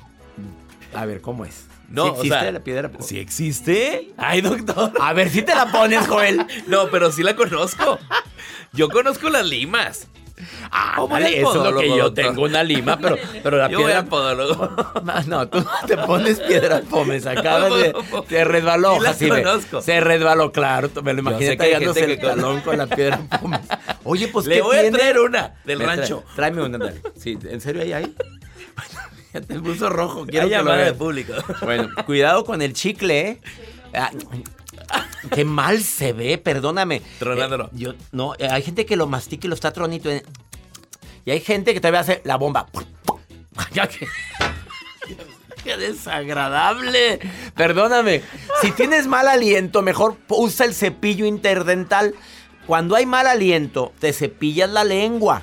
A 0.93 1.05
ver, 1.05 1.21
¿cómo 1.21 1.45
es? 1.45 1.65
No, 1.89 2.03
¿Sí 2.03 2.09
o 2.09 2.13
existe 2.15 2.39
sea, 2.39 2.51
la 2.51 2.59
piedra 2.63 2.89
pómez? 2.89 3.05
¿Sí 3.07 3.19
existe? 3.19 4.09
Ay, 4.17 4.41
doctor. 4.41 4.91
A 4.99 5.13
ver 5.13 5.29
si 5.29 5.41
te 5.41 5.53
la 5.55 5.71
pones, 5.71 6.07
Joel. 6.07 6.45
No, 6.67 6.89
pero 6.89 7.11
sí 7.11 7.23
la 7.23 7.35
conozco. 7.35 7.99
Yo 8.73 8.89
conozco 8.89 9.29
las 9.29 9.45
limas. 9.45 10.07
Ah, 10.69 10.95
¿Cómo 10.97 11.07
vale, 11.13 11.39
eso 11.39 11.65
es 11.65 11.71
lo 11.73 11.79
que 11.79 11.87
yo 11.87 11.95
doctor? 12.09 12.25
tengo 12.25 12.43
una 12.43 12.61
lima, 12.61 12.97
pero, 12.99 13.15
pero 13.41 13.57
la 13.57 13.69
Yo 13.69 13.77
piedra 13.77 13.99
al 13.99 14.07
podólogo. 14.07 14.69
No, 15.27 15.47
tú 15.47 15.65
te 15.87 15.95
pones 15.95 16.41
piedra 16.41 16.81
pómez, 16.81 17.25
acabas 17.25 17.73
de... 17.73 17.93
Se 18.27 18.43
resbaló, 18.43 18.99
así 19.07 19.29
conozco. 19.29 19.81
Se 19.81 20.01
resbaló, 20.01 20.51
claro, 20.51 20.89
me 21.03 21.13
lo 21.13 21.19
imaginé 21.21 21.55
hay 21.57 21.75
gente 21.79 22.03
el 22.03 22.19
que- 22.19 22.27
talón 22.27 22.59
con 22.61 22.77
la 22.77 22.85
piedra 22.87 23.17
pómez. 23.39 23.61
Oye, 24.03 24.27
pues, 24.27 24.45
Le 24.45 24.55
¿qué 24.55 24.61
voy 24.61 24.77
a 24.77 24.91
traer 24.91 25.19
una 25.19 25.53
del 25.63 25.77
Me 25.79 25.85
trae- 25.85 25.95
rancho. 25.99 26.23
Tráeme 26.35 26.63
una, 26.63 26.77
dale. 26.79 27.01
Sí, 27.17 27.37
¿en 27.43 27.61
serio 27.61 27.83
hay 27.83 27.93
ahí? 27.93 28.15
Ya 29.35 29.41
te 29.41 29.59
puso 29.59 29.89
rojo, 29.89 30.25
quiero 30.25 30.45
Hay 30.45 30.49
que 30.49 30.55
lo 30.55 30.61
llamada 30.61 30.77
de 30.77 30.83
veas. 30.85 30.95
público. 30.97 31.33
Bueno, 31.61 31.89
cuidado 32.05 32.45
con 32.45 32.61
el 32.61 32.71
chicle, 32.73 33.19
¿eh? 33.29 33.41
Ah, 33.93 34.11
Qué 35.33 35.43
mal 35.43 35.81
se 35.83 36.13
ve, 36.13 36.37
perdóname. 36.37 37.01
Tronándolo. 37.19 37.65
Eh, 37.65 37.69
yo, 37.73 37.93
no, 38.13 38.33
eh, 38.39 38.47
hay 38.49 38.61
gente 38.61 38.85
que 38.85 38.95
lo 38.95 39.07
mastica 39.07 39.47
y 39.47 39.49
lo 39.49 39.55
está 39.55 39.73
tronito. 39.73 40.09
eh. 40.09 40.23
Y 41.25 41.31
hay 41.31 41.41
gente 41.41 41.73
que 41.73 41.79
todavía 41.81 41.99
hace 42.01 42.21
la 42.23 42.37
bomba. 42.37 42.67
Ya 43.73 43.87
que- 43.87 44.07
¡Qué 45.63 45.75
desagradable! 45.77 47.19
Perdóname. 47.55 48.21
Si 48.61 48.71
tienes 48.71 49.07
mal 49.07 49.27
aliento, 49.27 49.81
mejor 49.81 50.15
usa 50.29 50.65
el 50.65 50.73
cepillo 50.75 51.25
interdental. 51.25 52.13
Cuando 52.67 52.95
hay 52.95 53.05
mal 53.05 53.27
aliento, 53.27 53.91
te 53.99 54.13
cepillas 54.13 54.69
la 54.69 54.83
lengua. 54.83 55.41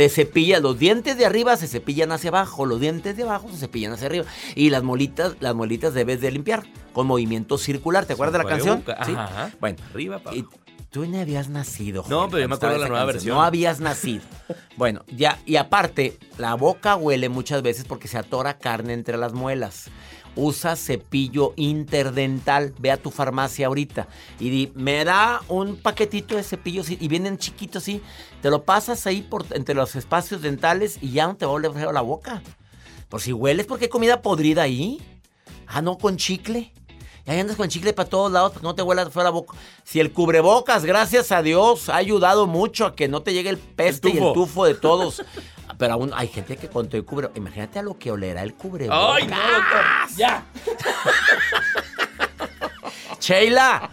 Te 0.00 0.08
cepillas, 0.08 0.62
los 0.62 0.78
dientes 0.78 1.18
de 1.18 1.26
arriba 1.26 1.58
se 1.58 1.68
cepillan 1.68 2.10
hacia 2.10 2.30
abajo, 2.30 2.64
los 2.64 2.80
dientes 2.80 3.18
de 3.18 3.22
abajo 3.22 3.50
se 3.50 3.58
cepillan 3.58 3.92
hacia 3.92 4.06
arriba. 4.06 4.24
Y 4.54 4.70
las 4.70 4.82
molitas, 4.82 5.36
las 5.40 5.54
molitas 5.54 5.92
debes 5.92 6.22
de 6.22 6.30
limpiar 6.30 6.62
con 6.94 7.06
movimiento 7.06 7.58
circular. 7.58 8.06
¿Te 8.06 8.14
acuerdas 8.14 8.32
de 8.32 8.38
la 8.38 8.48
canción? 8.48 8.82
Sí. 9.04 9.12
ajá. 9.14 9.50
Bueno, 9.60 9.76
Arriba, 9.92 10.22
y 10.32 10.46
tú 10.88 11.04
no 11.04 11.20
habías 11.20 11.50
nacido. 11.50 12.06
No, 12.08 12.30
pero 12.30 12.40
yo 12.40 12.48
me 12.48 12.54
acuerdo 12.54 12.76
de 12.76 12.80
la 12.80 12.88
nueva 12.88 13.04
canción. 13.04 13.14
versión. 13.14 13.36
No 13.36 13.42
habías 13.42 13.80
nacido. 13.80 14.22
Bueno, 14.78 15.04
ya, 15.14 15.38
y 15.44 15.56
aparte, 15.56 16.16
la 16.38 16.54
boca 16.54 16.96
huele 16.96 17.28
muchas 17.28 17.60
veces 17.60 17.84
porque 17.84 18.08
se 18.08 18.16
atora 18.16 18.56
carne 18.56 18.94
entre 18.94 19.18
las 19.18 19.34
muelas. 19.34 19.90
Usa 20.36 20.76
cepillo 20.76 21.52
interdental. 21.56 22.74
Ve 22.78 22.90
a 22.90 22.96
tu 22.96 23.10
farmacia 23.10 23.66
ahorita 23.66 24.08
y 24.38 24.50
di, 24.50 24.72
me 24.74 25.04
da 25.04 25.42
un 25.48 25.76
paquetito 25.76 26.36
de 26.36 26.42
cepillos 26.42 26.90
y 26.90 27.08
vienen 27.08 27.38
chiquitos 27.38 27.82
así. 27.82 28.00
Te 28.42 28.50
lo 28.50 28.64
pasas 28.64 29.06
ahí 29.06 29.22
por 29.22 29.44
entre 29.50 29.74
los 29.74 29.96
espacios 29.96 30.42
dentales 30.42 30.98
y 31.00 31.12
ya 31.12 31.26
no 31.26 31.36
te 31.36 31.46
va 31.46 31.52
a 31.52 31.54
oler 31.54 31.72
feo 31.72 31.92
la 31.92 32.00
boca. 32.00 32.42
Por 33.08 33.20
si 33.20 33.32
hueles, 33.32 33.66
porque 33.66 33.86
hay 33.86 33.90
comida 33.90 34.22
podrida 34.22 34.62
ahí. 34.62 35.02
Ah, 35.66 35.82
no, 35.82 35.98
con 35.98 36.16
chicle. 36.16 36.72
Y 37.26 37.30
ahí 37.30 37.40
andas 37.40 37.56
con 37.56 37.68
chicle 37.68 37.92
para 37.92 38.08
todos 38.08 38.32
lados 38.32 38.52
para 38.52 38.60
que 38.60 38.66
no 38.66 38.74
te 38.74 38.82
huela 38.82 39.08
feo 39.10 39.22
la 39.22 39.30
boca. 39.30 39.56
Si 39.84 40.00
el 40.00 40.12
cubrebocas, 40.12 40.84
gracias 40.84 41.32
a 41.32 41.42
Dios, 41.42 41.88
ha 41.88 41.96
ayudado 41.96 42.46
mucho 42.46 42.86
a 42.86 42.94
que 42.94 43.08
no 43.08 43.22
te 43.22 43.32
llegue 43.32 43.50
el 43.50 43.58
peste 43.58 44.10
y 44.10 44.18
el 44.18 44.32
tufo 44.32 44.64
de 44.64 44.74
todos. 44.74 45.22
Pero 45.80 45.94
aún 45.94 46.10
hay 46.14 46.28
gente 46.28 46.58
que 46.58 46.68
con 46.68 46.88
todo 46.88 46.98
el 46.98 47.06
cubre... 47.06 47.30
Imagínate 47.34 47.78
a 47.78 47.82
lo 47.82 47.96
que 47.98 48.10
olerá 48.12 48.42
el 48.42 48.52
cubrebocas. 48.52 49.16
¡Ay, 49.16 49.26
no, 49.26 49.36
doctor! 49.36 49.84
¡Ya! 50.14 50.44
Sheila, 53.18 53.88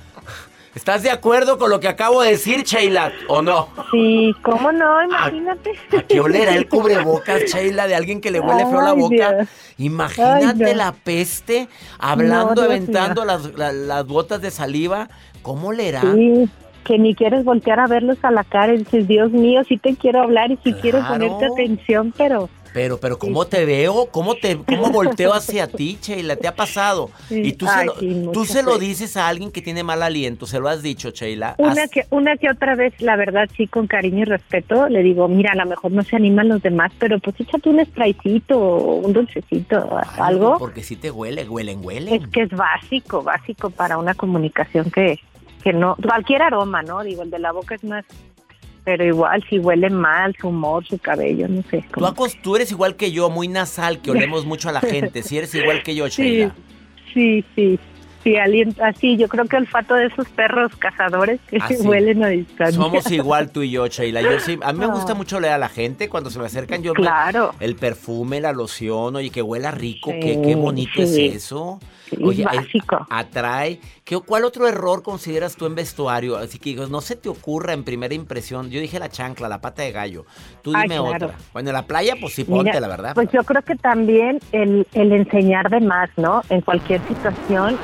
¿estás 0.75 1.01
de 1.03 1.11
acuerdo 1.11 1.57
con 1.57 1.69
lo 1.69 1.79
que 1.79 1.87
acabo 1.87 2.21
de 2.23 2.31
decir, 2.31 2.63
Sheila? 2.63 3.13
¿O 3.29 3.41
no? 3.41 3.69
Sí, 3.89 4.35
¿cómo 4.43 4.69
no? 4.73 5.01
Imagínate. 5.01 5.71
¿A 5.97 6.03
qué 6.03 6.19
olerá 6.19 6.55
el 6.55 6.67
cubrebocas, 6.67 7.43
Sheila, 7.43 7.87
de 7.87 7.95
alguien 7.95 8.19
que 8.19 8.31
le 8.31 8.41
huele 8.41 8.65
feo 8.65 8.81
la 8.81 8.91
boca? 8.91 9.33
Dios. 9.33 9.47
Imagínate 9.77 10.65
Ay, 10.65 10.71
no. 10.73 10.77
la 10.77 10.91
peste, 10.91 11.69
hablando, 11.99 12.55
No, 12.55 12.61
aventando 12.63 13.23
las 13.23 14.05
botas 14.05 14.41
de 14.41 14.51
saliva. 14.51 15.07
¿Cómo 15.41 15.69
olerá? 15.69 16.01
Sí, 16.01 16.49
que 16.87 16.97
ni 16.97 17.13
quieres 17.15 17.43
voltear 17.43 17.81
a 17.81 17.87
verlos 17.87 18.17
a 18.23 18.31
la 18.31 18.45
cara 18.45 18.73
y 18.73 18.77
dices, 18.77 19.07
Dios 19.09 19.31
mío, 19.31 19.61
sí 19.67 19.77
te 19.77 19.95
quiero 19.97 20.21
hablar 20.21 20.51
y 20.51 20.57
sí 20.63 20.73
quiero 20.73 21.05
ponerte 21.05 21.45
atención, 21.45 22.13
pero 22.17 22.49
Pero, 22.73 22.97
pero, 22.99 23.17
¿cómo 23.17 23.45
te 23.45 23.65
veo? 23.65 24.05
¿Cómo 24.11 24.35
te, 24.35 24.55
cómo 24.57 24.89
volteo 24.91 25.33
hacia 25.33 25.67
ti, 25.67 25.97
Sheila? 26.01 26.35
¿Te 26.37 26.47
ha 26.47 26.55
pasado? 26.55 27.09
Sí. 27.27 27.41
Y 27.43 27.53
tú, 27.53 27.65
se, 27.65 27.71
Ay, 27.73 27.85
lo, 27.87 27.95
sí, 27.95 28.29
tú 28.33 28.45
se 28.45 28.61
lo 28.63 28.77
dices 28.77 29.17
a 29.17 29.27
alguien 29.27 29.51
que 29.51 29.61
tiene 29.61 29.83
mal 29.83 30.01
aliento, 30.01 30.45
se 30.45 30.59
lo 30.59 30.69
has 30.69 30.81
dicho, 30.81 31.09
Sheila. 31.09 31.55
una 31.57 31.83
Has- 31.83 31.89
que, 31.89 32.05
una 32.11 32.37
que 32.37 32.49
otra 32.49 32.75
vez, 32.75 32.93
la 33.01 33.15
verdad, 33.17 33.49
sí, 33.57 33.67
con 33.67 33.87
cariño 33.87 34.19
y 34.19 34.25
respeto, 34.25 34.87
le 34.89 35.01
digo, 35.03 35.27
mira, 35.27 35.51
a 35.53 35.55
lo 35.55 35.65
mejor 35.65 35.91
no 35.91 36.03
se 36.03 36.15
animan 36.15 36.47
los 36.49 36.61
demás, 36.61 36.91
pero 36.99 37.19
pues 37.19 37.35
échate 37.39 37.69
un 37.69 37.83
spraycito 37.83 38.57
o 38.59 38.95
un 38.97 39.11
dulcecito, 39.11 39.89
algo. 40.17 40.57
Porque 40.59 40.83
si 40.83 40.95
te 40.95 41.09
huele, 41.11 41.49
huelen, 41.49 41.83
huelen. 41.83 42.13
Es 42.13 42.27
que 42.29 42.43
es 42.43 42.49
básico, 42.51 43.23
básico 43.23 43.71
para 43.71 43.97
una 43.97 44.13
comunicación 44.13 44.89
que, 44.91 45.19
que 45.63 45.73
no, 45.73 45.95
cualquier 46.01 46.41
aroma, 46.43 46.81
¿no? 46.83 47.03
Digo, 47.03 47.23
el 47.23 47.29
de 47.29 47.39
la 47.39 47.51
boca 47.51 47.75
es 47.75 47.83
más, 47.83 48.05
pero 48.83 49.03
igual 49.03 49.43
si 49.49 49.59
huele 49.59 49.89
mal, 49.89 50.35
su 50.39 50.47
humor, 50.49 50.85
su 50.85 50.97
cabello, 50.97 51.47
no 51.47 51.61
sé. 51.69 51.83
Tú, 51.93 52.05
acos- 52.05 52.39
tú 52.41 52.55
eres 52.55 52.71
igual 52.71 52.95
que 52.95 53.11
yo, 53.11 53.29
muy 53.29 53.47
nasal, 53.47 54.01
que 54.01 54.11
olemos 54.11 54.45
mucho 54.45 54.69
a 54.69 54.71
la 54.71 54.81
gente. 54.81 55.23
Si 55.23 55.37
eres 55.37 55.53
igual 55.55 55.83
que 55.83 55.93
yo, 55.95 56.07
Sí, 56.09 56.21
Sheila. 56.23 56.55
sí, 57.13 57.45
sí. 57.55 57.79
Sí, 58.23 58.33
alien- 58.35 58.75
así, 58.81 59.15
yo 59.15 59.29
creo 59.29 59.45
que 59.45 59.55
el 59.55 59.63
olfato 59.63 59.93
de 59.93 60.07
esos 60.07 60.27
perros 60.29 60.75
cazadores 60.77 61.39
que 61.49 61.57
Así. 61.57 61.75
huelen 61.87 62.23
a 62.23 62.27
distancia. 62.27 62.75
Somos 62.81 63.09
igual 63.11 63.51
tú 63.51 63.61
y 63.61 63.71
yo, 63.71 63.87
Sheila. 63.87 64.21
Yo 64.21 64.39
sí, 64.41 64.57
a 64.63 64.73
mí 64.73 64.79
me 64.79 64.85
Ah. 64.85 64.89
gusta 64.89 65.13
mucho 65.13 65.39
leer 65.39 65.53
a 65.53 65.57
la 65.57 65.69
gente 65.69 66.09
cuando 66.09 66.29
se 66.29 66.37
me 66.39 66.45
acercan. 66.45 66.83
Yo 66.83 66.93
me- 66.93 67.01
Claro. 67.01 67.53
el 67.61 67.75
perfume, 67.77 68.41
la 68.41 68.51
loción, 68.51 69.15
oye, 69.15 69.29
que 69.29 69.41
huela 69.41 69.71
rico, 69.71 70.11
Sí, 70.11 70.19
qué, 70.19 70.41
qué 70.41 70.55
bonito 70.55 71.05
sí. 71.05 71.27
es 71.27 71.35
eso. 71.35 71.79
Sí, 72.09 72.17
Oye, 72.23 72.45
básico. 72.45 73.05
atrae. 73.09 73.79
¿Qué, 74.05 74.17
¿Cuál 74.19 74.45
otro 74.45 74.67
error 74.67 75.03
consideras 75.03 75.55
tú 75.57 75.65
en 75.65 75.75
vestuario? 75.75 76.37
Así 76.37 76.57
que 76.57 76.73
no 76.75 77.01
se 77.01 77.15
te 77.17 77.27
ocurra 77.29 77.73
en 77.73 77.83
primera 77.83 78.13
impresión. 78.13 78.69
Yo 78.69 78.79
dije 78.79 78.97
la 78.99 79.09
chancla, 79.09 79.49
la 79.49 79.59
pata 79.59 79.81
de 79.81 79.91
gallo. 79.91 80.25
Tú 80.61 80.71
Ay, 80.73 80.83
dime 80.83 80.95
claro. 81.01 81.25
otra. 81.27 81.37
Bueno, 81.53 81.69
en 81.69 81.73
la 81.73 81.85
playa, 81.85 82.15
pues 82.19 82.33
sí, 82.33 82.45
Mira, 82.47 82.63
ponte, 82.63 82.79
la 82.79 82.87
verdad. 82.87 83.13
Pues 83.15 83.29
yo 83.33 83.43
creo 83.43 83.61
que 83.61 83.75
también 83.75 84.39
el, 84.53 84.87
el 84.93 85.11
enseñar 85.11 85.69
de 85.69 85.81
más, 85.81 86.09
¿no? 86.15 86.41
En 86.49 86.61
cualquier 86.61 87.01
situación, 87.07 87.77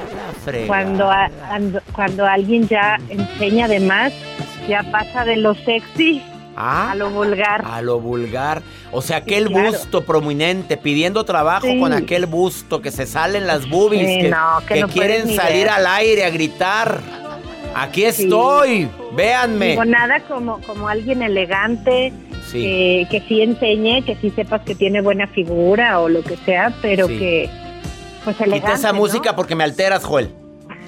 cuando, 0.68 1.10
a- 1.10 1.30
ando- 1.52 1.82
cuando 1.94 2.26
alguien 2.26 2.68
ya 2.68 2.98
enseña 3.10 3.68
de 3.68 3.80
más, 3.82 4.14
ya 4.68 4.84
pasa 4.92 5.26
de 5.26 5.36
lo 5.38 5.54
sexy 5.56 6.22
Ah, 6.56 6.92
a 6.92 6.96
lo 6.96 7.10
vulgar. 7.10 7.64
a 7.66 7.82
lo 7.82 8.00
vulgar. 8.00 8.62
O 8.92 9.02
sea, 9.02 9.18
aquel 9.18 9.48
claro. 9.48 9.70
busto 9.72 10.04
prominente 10.04 10.78
pidiendo 10.78 11.24
trabajo 11.26 11.66
Sí. 11.68 11.80
con 11.80 11.94
aquel 11.94 12.26
busto 12.28 12.82
que 12.82 12.92
se 12.92 13.06
salen 13.08 13.48
las 13.48 13.68
boobies, 13.70 14.08
Sí, 14.08 14.22
que, 14.22 14.30
no, 14.30 14.60
que 14.68 14.74
que 14.76 14.82
no 14.82 14.88
quieren 14.88 15.36
salir 15.36 15.66
ver. 15.66 15.70
al 15.70 15.88
aire 15.88 16.26
a 16.26 16.30
gritar. 16.30 17.00
Aquí 17.76 18.04
estoy, 18.06 18.88
véanme. 19.14 19.70
Digo, 19.72 19.86
nada 19.86 20.20
como, 20.28 20.60
como 20.62 20.88
alguien 20.88 21.24
elegante, 21.24 22.14
Sí. 22.52 22.64
eh, 22.66 23.08
que 23.10 23.22
sí 23.22 23.42
enseñe, 23.42 24.04
que 24.06 24.16
sí 24.22 24.30
sepas 24.30 24.62
que 24.62 24.76
tiene 24.76 25.02
buena 25.02 25.26
figura 25.28 26.00
o 26.00 26.08
lo 26.08 26.22
que 26.22 26.38
sea, 26.38 26.72
pero 26.84 27.08
que 27.08 27.50
pues 28.24 28.40
elegante. 28.40 28.68
Quita 28.68 28.74
esa 28.78 28.92
¿no? 28.94 29.00
música 29.00 29.36
porque 29.36 29.56
me 29.56 29.64
alteras, 29.64 30.04
Joel. 30.06 30.30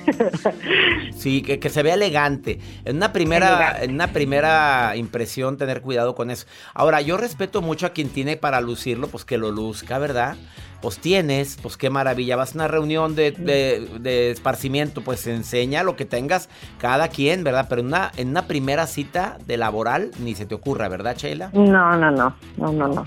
Sí, 1.16 1.42
que, 1.42 1.60
que 1.60 1.70
se 1.70 1.82
vea 1.82 1.96
elegante. 1.96 2.60
En 2.84 2.98
una 2.98 3.12
primera, 3.14 3.78
en 3.84 3.92
una 3.94 4.08
primera 4.08 4.96
impresión, 4.96 5.58
tener 5.58 5.82
cuidado 5.82 6.14
con 6.14 6.30
eso. 6.30 6.46
Ahora, 6.74 7.02
yo 7.02 7.18
respeto 7.18 7.62
mucho 7.62 7.86
a 7.88 7.90
quien 7.90 8.10
tiene 8.10 8.38
para 8.38 8.62
lucirlo, 8.62 9.08
pues 9.08 9.26
que 9.26 9.38
lo 9.38 9.52
luzca, 9.52 9.98
¿verdad? 9.98 10.36
Pues 10.82 11.00
tienes, 11.00 11.58
pues 11.62 11.78
qué 11.78 11.90
maravilla. 11.90 12.36
Vas 12.36 12.52
a 12.52 12.56
una 12.56 12.68
reunión 12.68 13.16
de, 13.16 13.32
de- 13.32 13.88
de 14.00 14.32
esparcimiento, 14.32 15.02
pues 15.02 15.26
enseña 15.26 15.84
lo 15.84 15.96
que 15.96 16.06
tengas 16.06 16.50
cada 16.80 17.08
quien, 17.08 17.44
¿verdad? 17.44 17.66
Pero 17.70 17.82
en 17.82 17.88
una, 17.88 18.12
en 18.18 18.30
una 18.30 18.46
primera 18.46 18.86
cita 18.86 19.38
de 19.48 19.58
laboral, 19.58 20.12
ni 20.20 20.36
se 20.36 20.46
te 20.46 20.54
ocurra, 20.54 20.88
¿verdad, 20.90 21.16
Sheila? 21.18 21.50
No, 21.54 21.96
no, 21.98 22.12
no, 22.12 22.36
no, 22.58 22.72
no, 22.72 22.88
no. 22.88 23.06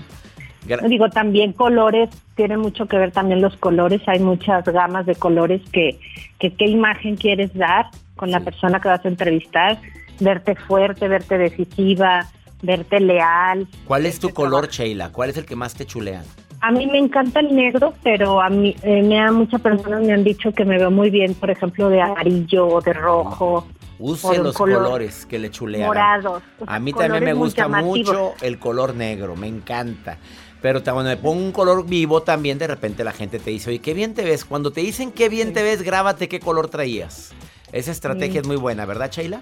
Digo, 0.77 1.09
también 1.09 1.53
colores, 1.53 2.09
tiene 2.35 2.57
mucho 2.57 2.85
que 2.87 2.97
ver 2.97 3.11
también 3.11 3.41
los 3.41 3.55
colores, 3.57 4.01
hay 4.07 4.19
muchas 4.19 4.63
gamas 4.65 5.05
de 5.05 5.15
colores 5.15 5.61
que, 5.71 5.99
que 6.39 6.53
qué 6.53 6.65
imagen 6.65 7.15
quieres 7.15 7.53
dar 7.53 7.87
con 8.15 8.31
la 8.31 8.39
persona 8.41 8.79
que 8.79 8.89
vas 8.89 9.03
a 9.03 9.07
entrevistar, 9.07 9.79
verte 10.19 10.55
fuerte, 10.55 11.07
verte 11.07 11.37
decisiva, 11.37 12.27
verte 12.61 12.99
leal. 12.99 13.67
¿Cuál 13.85 14.05
es 14.05 14.19
tu 14.19 14.27
verte 14.27 14.35
color, 14.35 14.69
Sheila? 14.69 15.11
¿Cuál 15.11 15.29
es 15.29 15.37
el 15.37 15.45
que 15.45 15.55
más 15.55 15.73
te 15.73 15.85
chulean? 15.85 16.23
A 16.61 16.71
mí 16.71 16.85
me 16.87 16.97
encanta 16.97 17.39
el 17.39 17.55
negro, 17.55 17.93
pero 18.03 18.41
a 18.41 18.49
mí 18.49 18.75
eh, 18.83 19.01
me 19.01 19.19
ha, 19.19 19.31
muchas 19.31 19.61
personas 19.61 20.01
me 20.01 20.11
han 20.11 20.25
dicho 20.25 20.51
que 20.51 20.65
me 20.65 20.77
veo 20.77 20.91
muy 20.91 21.09
bien, 21.09 21.33
por 21.33 21.49
ejemplo, 21.49 21.87
de 21.89 22.01
amarillo 22.01 22.67
o 22.67 22.81
de 22.81 22.91
rojo, 22.91 23.65
Use 23.99 24.37
los 24.37 24.55
color 24.55 24.83
colores 24.83 25.25
que 25.25 25.37
le 25.39 25.51
chulean. 25.51 25.85
morados. 25.85 26.41
A 26.65 26.79
mí 26.79 26.93
también 26.93 27.23
me 27.25 27.33
gusta 27.33 27.67
mucho 27.67 28.33
el 28.41 28.57
color 28.57 28.95
negro, 28.95 29.35
me 29.35 29.47
encanta. 29.47 30.17
Pero 30.61 30.83
cuando 30.83 31.03
me 31.03 31.15
pongo 31.17 31.41
un 31.41 31.51
color 31.51 31.85
vivo 31.85 32.21
también 32.21 32.57
de 32.57 32.67
repente 32.67 33.03
la 33.03 33.13
gente 33.13 33.39
te 33.39 33.49
dice, 33.49 33.69
oye, 33.69 33.79
qué 33.79 33.93
bien 33.93 34.13
te 34.13 34.23
ves. 34.23 34.43
Cuando 34.45 34.71
te 34.71 34.81
dicen 34.81 35.11
qué 35.11 35.29
bien 35.29 35.53
te 35.53 35.63
ves, 35.63 35.81
grábate 35.83 36.27
qué 36.27 36.39
color 36.39 36.67
traías. 36.69 37.33
Esa 37.71 37.91
estrategia 37.91 38.41
Mm. 38.41 38.43
es 38.43 38.47
muy 38.47 38.57
buena, 38.57 38.85
¿verdad, 38.85 39.09
Sheila? 39.11 39.41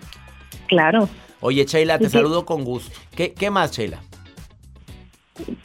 Claro. 0.68 1.10
Oye, 1.40 1.66
Sheila, 1.66 1.98
te 1.98 2.06
Sí. 2.06 2.12
saludo 2.18 2.46
con 2.46 2.64
gusto. 2.64 2.92
¿Qué, 3.16 3.34
qué 3.34 3.50
más, 3.50 3.72
Sheila? 3.72 4.02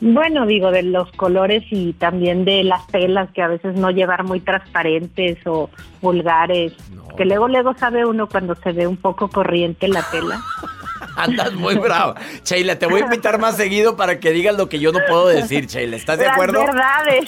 Bueno, 0.01 0.47
digo, 0.47 0.71
de 0.71 0.83
los 0.83 1.11
colores 1.13 1.65
y 1.71 1.95
también 1.95 2.45
de 2.45 2.63
las 2.63 2.87
telas 2.89 3.31
que 3.33 3.41
a 3.43 3.49
veces 3.49 3.75
no 3.75 3.91
llevar 3.91 4.23
muy 4.25 4.41
transparentes 4.41 5.39
o 5.47 5.71
vulgares. 6.03 6.73
No. 6.91 7.09
Que 7.17 7.25
luego, 7.25 7.49
luego 7.49 7.75
sabe 7.79 8.05
uno 8.05 8.29
cuando 8.29 8.55
se 8.57 8.73
ve 8.73 8.87
un 8.87 8.99
poco 8.99 9.29
corriente 9.29 9.89
la 9.89 10.03
tela. 10.11 10.43
Andas 11.17 11.53
muy 11.55 11.75
brava. 11.77 12.15
Sheila, 12.45 12.79
te 12.79 12.87
voy 12.87 13.01
a 13.01 13.05
invitar 13.05 13.39
más 13.39 13.57
seguido 13.57 13.97
para 13.97 14.19
que 14.21 14.31
digas 14.31 14.57
lo 14.57 14.69
que 14.69 14.79
yo 14.79 14.93
no 14.93 15.01
puedo 15.09 15.29
decir, 15.29 15.67
Sheila. 15.67 15.97
¿Estás 15.97 16.19
de 16.19 16.25
Las 16.25 16.35
acuerdo? 16.35 16.61
verdades. 16.61 17.25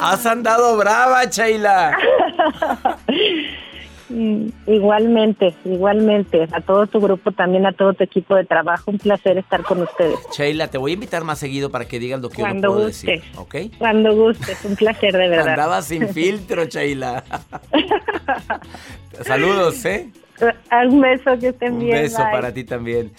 Has 0.00 0.26
andado 0.26 0.76
brava, 0.76 1.24
Sheila. 1.24 1.96
Mm, 4.08 4.48
igualmente, 4.68 5.54
igualmente. 5.64 6.46
A 6.52 6.60
todo 6.60 6.86
tu 6.86 7.00
grupo, 7.00 7.32
también 7.32 7.66
a 7.66 7.72
todo 7.72 7.92
tu 7.94 8.04
equipo 8.04 8.36
de 8.36 8.44
trabajo. 8.44 8.90
Un 8.92 8.98
placer 8.98 9.36
estar 9.38 9.62
con 9.64 9.82
ustedes. 9.82 10.16
Sheila, 10.36 10.68
te 10.68 10.78
voy 10.78 10.92
a 10.92 10.94
invitar 10.94 11.24
más 11.24 11.38
seguido 11.40 11.70
para 11.70 11.86
que 11.86 11.98
digas 11.98 12.20
lo 12.20 12.28
que 12.30 12.42
yo 12.42 12.48
no 12.54 12.60
puedo 12.60 12.86
guste. 12.86 13.10
decir, 13.12 13.24
¿ok? 13.36 13.54
Cuando 13.78 14.14
gustes, 14.14 14.64
un 14.64 14.76
placer 14.76 15.12
de 15.12 15.28
verdad. 15.28 15.48
Andaba 15.48 15.82
sin 15.82 16.08
filtro, 16.10 16.64
Sheila. 16.66 17.24
Saludos, 19.22 19.84
¿eh? 19.86 20.10
Un 20.88 21.00
beso, 21.00 21.38
que 21.38 21.48
estén 21.48 21.74
Un 21.74 21.78
bien. 21.80 22.02
beso 22.02 22.22
bye. 22.22 22.32
para 22.32 22.52
ti 22.52 22.64
también. 22.64 23.12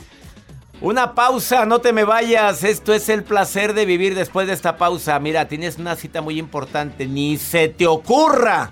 Una 0.80 1.16
pausa, 1.16 1.66
no 1.66 1.80
te 1.80 1.92
me 1.92 2.04
vayas. 2.04 2.64
Esto 2.64 2.94
es 2.94 3.10
el 3.10 3.24
placer 3.24 3.74
de 3.74 3.86
vivir 3.86 4.14
después 4.14 4.46
de 4.48 4.54
esta 4.54 4.78
pausa. 4.78 5.20
Mira, 5.20 5.48
tienes 5.48 5.80
una 5.80 5.96
cita 5.96 6.22
muy 6.22 6.38
importante. 6.38 7.08
Ni 7.08 7.38
se 7.38 7.68
te 7.68 7.88
ocurra 7.88 8.72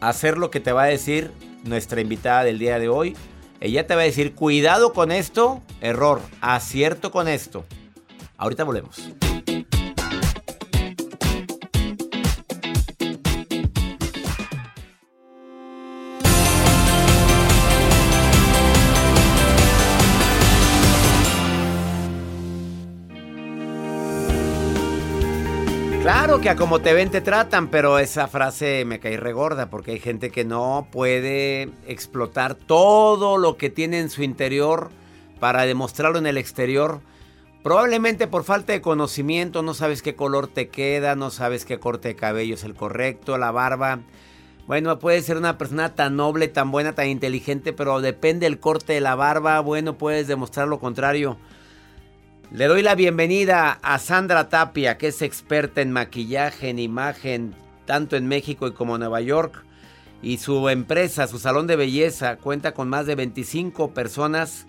hacer 0.00 0.36
lo 0.36 0.50
que 0.50 0.60
te 0.60 0.72
va 0.72 0.82
a 0.84 0.86
decir 0.86 1.30
nuestra 1.64 2.00
invitada 2.00 2.44
del 2.44 2.58
día 2.58 2.78
de 2.78 2.88
hoy. 2.88 3.16
Ella 3.60 3.86
te 3.86 3.94
va 3.94 4.02
a 4.02 4.04
decir, 4.04 4.34
cuidado 4.34 4.92
con 4.92 5.12
esto, 5.12 5.62
error, 5.80 6.20
acierto 6.40 7.10
con 7.10 7.28
esto. 7.28 7.64
Ahorita 8.36 8.64
volvemos. 8.64 9.10
Que 26.42 26.48
a 26.48 26.56
como 26.56 26.78
te 26.78 26.94
ven 26.94 27.10
te 27.10 27.20
tratan, 27.20 27.68
pero 27.68 27.98
esa 27.98 28.26
frase 28.26 28.84
me 28.86 28.98
cae 28.98 29.18
regorda 29.18 29.68
porque 29.68 29.90
hay 29.90 29.98
gente 29.98 30.30
que 30.30 30.42
no 30.46 30.88
puede 30.90 31.68
explotar 31.86 32.54
todo 32.54 33.36
lo 33.36 33.58
que 33.58 33.68
tiene 33.68 34.00
en 34.00 34.08
su 34.08 34.22
interior 34.22 34.90
para 35.38 35.66
demostrarlo 35.66 36.18
en 36.18 36.26
el 36.26 36.38
exterior. 36.38 37.02
Probablemente 37.62 38.26
por 38.26 38.44
falta 38.44 38.72
de 38.72 38.80
conocimiento, 38.80 39.62
no 39.62 39.74
sabes 39.74 40.00
qué 40.00 40.14
color 40.14 40.46
te 40.46 40.68
queda, 40.68 41.14
no 41.14 41.30
sabes 41.30 41.66
qué 41.66 41.78
corte 41.78 42.08
de 42.08 42.16
cabello 42.16 42.54
es 42.54 42.64
el 42.64 42.74
correcto, 42.74 43.36
la 43.36 43.50
barba. 43.50 43.98
Bueno, 44.66 44.98
puedes 44.98 45.26
ser 45.26 45.36
una 45.36 45.58
persona 45.58 45.94
tan 45.94 46.16
noble, 46.16 46.48
tan 46.48 46.70
buena, 46.70 46.94
tan 46.94 47.08
inteligente, 47.08 47.74
pero 47.74 48.00
depende 48.00 48.46
del 48.46 48.60
corte 48.60 48.94
de 48.94 49.02
la 49.02 49.14
barba, 49.14 49.60
bueno, 49.60 49.98
puedes 49.98 50.26
demostrar 50.26 50.68
lo 50.68 50.80
contrario. 50.80 51.36
Le 52.52 52.66
doy 52.66 52.82
la 52.82 52.96
bienvenida 52.96 53.78
a 53.80 54.00
Sandra 54.00 54.48
Tapia, 54.48 54.98
que 54.98 55.06
es 55.06 55.22
experta 55.22 55.82
en 55.82 55.92
maquillaje, 55.92 56.68
en 56.68 56.80
imagen, 56.80 57.54
tanto 57.84 58.16
en 58.16 58.26
México 58.26 58.66
y 58.66 58.72
como 58.72 58.96
en 58.96 59.02
Nueva 59.02 59.20
York. 59.20 59.64
Y 60.20 60.38
su 60.38 60.68
empresa, 60.68 61.28
su 61.28 61.38
salón 61.38 61.68
de 61.68 61.76
belleza, 61.76 62.38
cuenta 62.38 62.72
con 62.72 62.88
más 62.88 63.06
de 63.06 63.14
25 63.14 63.94
personas 63.94 64.66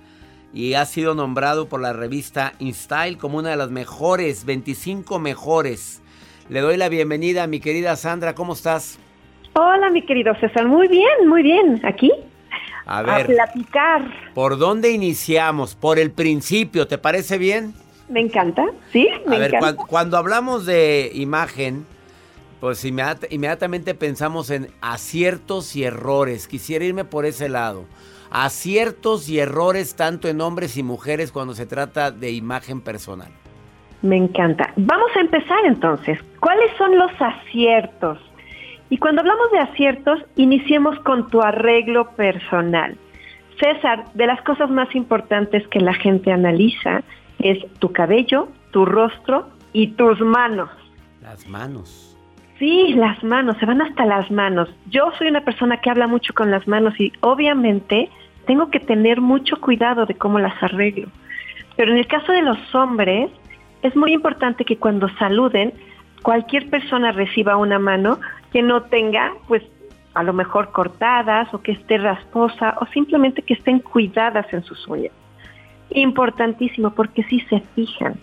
y 0.54 0.76
ha 0.76 0.86
sido 0.86 1.16
nombrado 1.16 1.70
por 1.70 1.82
la 1.82 1.92
revista 1.92 2.54
InStyle 2.60 3.18
como 3.18 3.40
una 3.40 3.50
de 3.50 3.56
las 3.56 3.72
mejores, 3.72 4.46
25 4.46 5.18
mejores. 5.18 6.04
Le 6.50 6.60
doy 6.60 6.78
la 6.78 6.88
bienvenida 6.88 7.42
a 7.42 7.48
mi 7.48 7.60
querida 7.60 7.96
Sandra, 7.96 8.36
¿cómo 8.36 8.54
estás? 8.54 9.00
Hola, 9.54 9.90
mi 9.90 10.06
querido 10.06 10.36
César. 10.36 10.68
Muy 10.68 10.88
bien, 10.88 11.28
muy 11.28 11.42
bien. 11.42 11.82
Aquí 11.84 12.12
A 12.86 13.00
a, 13.00 13.02
ver, 13.04 13.28
platicar. 13.28 14.12
¿por 14.34 14.58
dónde 14.58 14.92
iniciamos? 14.92 15.76
Por 15.76 16.00
el 16.00 16.12
principio, 16.12 16.88
¿te 16.88 16.98
parece 16.98 17.38
bien? 17.38 17.74
Me 18.10 18.20
encanta, 18.22 18.66
¿sí? 18.92 19.08
Me 19.28 19.36
A 19.36 19.40
ver, 19.40 19.54
encanta. 19.56 19.76
cuan- 19.76 19.88
cuando, 19.88 20.18
hablamos 20.18 20.66
de 20.66 21.12
imagen, 21.14 21.86
pues 22.60 22.84
inmediat- 22.86 23.28
inmediatamente 23.30 23.94
pensamos 23.96 24.50
en 24.50 24.68
aciertos 24.82 25.76
y 25.76 25.84
errores. 25.84 26.48
Quisiera 26.48 26.84
irme 26.86 27.06
por 27.06 27.26
ese 27.26 27.48
lado. 27.50 27.86
Aciertos 28.32 29.28
y 29.30 29.40
errores 29.40 29.96
tanto 29.96 30.28
en 30.28 30.42
hombres 30.42 30.78
y 30.78 30.84
mujeres 30.84 31.32
cuando 31.32 31.54
se 31.54 31.66
trata 31.66 32.12
de 32.12 32.32
imagen 32.32 32.82
personal. 32.82 33.30
Me 34.02 34.18
encanta. 34.18 34.74
Vamos 34.78 35.12
a 35.16 35.20
empezar 35.20 35.60
entonces. 35.66 36.18
¿Cuáles 36.40 36.72
son 36.78 36.98
los 36.98 37.12
aciertos? 37.20 38.18
Y 38.92 38.98
cuando 38.98 39.22
hablamos 39.22 39.50
de 39.52 39.60
aciertos, 39.60 40.20
iniciemos 40.36 41.00
con 41.00 41.30
tu 41.30 41.42
arreglo 41.42 42.10
personal. 42.18 42.98
César, 43.58 44.04
de 44.16 44.28
las 44.28 44.42
cosas 44.42 44.70
más 44.70 44.94
importantes 44.94 45.66
que 45.70 45.80
la 45.80 45.94
gente 45.94 46.30
analiza 46.30 47.02
es 47.40 47.58
tu 47.80 47.94
cabello, 47.94 48.50
tu 48.72 48.84
rostro 48.86 49.48
y 49.72 49.94
tus 49.94 50.20
manos. 50.20 50.70
Las 51.22 51.48
manos. 51.48 52.18
Sí, 52.60 52.94
las 52.94 53.24
manos, 53.24 53.56
se 53.62 53.66
van 53.66 53.82
hasta 53.82 54.06
las 54.06 54.30
manos. 54.30 54.68
Yo 54.90 55.10
soy 55.18 55.30
una 55.30 55.46
persona 55.46 55.78
que 55.78 55.90
habla 55.90 56.08
mucho 56.08 56.34
con 56.34 56.52
las 56.52 56.68
manos 56.68 56.94
y 57.00 57.14
obviamente 57.22 58.10
tengo 58.46 58.70
que 58.72 58.82
tener 58.82 59.22
mucho 59.22 59.56
cuidado 59.62 60.06
de 60.06 60.16
cómo 60.16 60.38
las 60.38 60.62
arreglo. 60.62 61.08
Pero 61.78 61.94
en 61.94 61.98
el 61.98 62.08
caso 62.08 62.34
de 62.34 62.42
los 62.42 62.76
hombres, 62.76 63.32
es 63.84 63.96
muy 63.96 64.12
importante 64.12 64.66
que 64.66 64.76
cuando 64.76 65.08
saluden, 65.18 65.72
cualquier 66.24 66.70
persona 66.70 67.14
reciba 67.14 67.56
una 67.56 67.80
mano 67.80 68.20
que 68.52 68.62
no 68.62 68.84
tenga, 68.84 69.34
pues, 69.48 69.64
a 70.14 70.24
lo 70.24 70.34
mejor 70.34 70.72
cortadas 70.72 71.54
o 71.54 71.62
que 71.62 71.72
esté 71.72 71.98
rasposa 71.98 72.76
o 72.82 72.86
simplemente 72.88 73.42
que 73.42 73.54
estén 73.54 73.80
cuidadas 73.80 74.52
en 74.54 74.64
sus 74.64 74.88
uñas. 74.88 75.14
Importantísimo 75.90 76.92
porque 76.92 77.24
sí 77.24 77.40
se 77.50 77.62
fijan. 77.76 78.16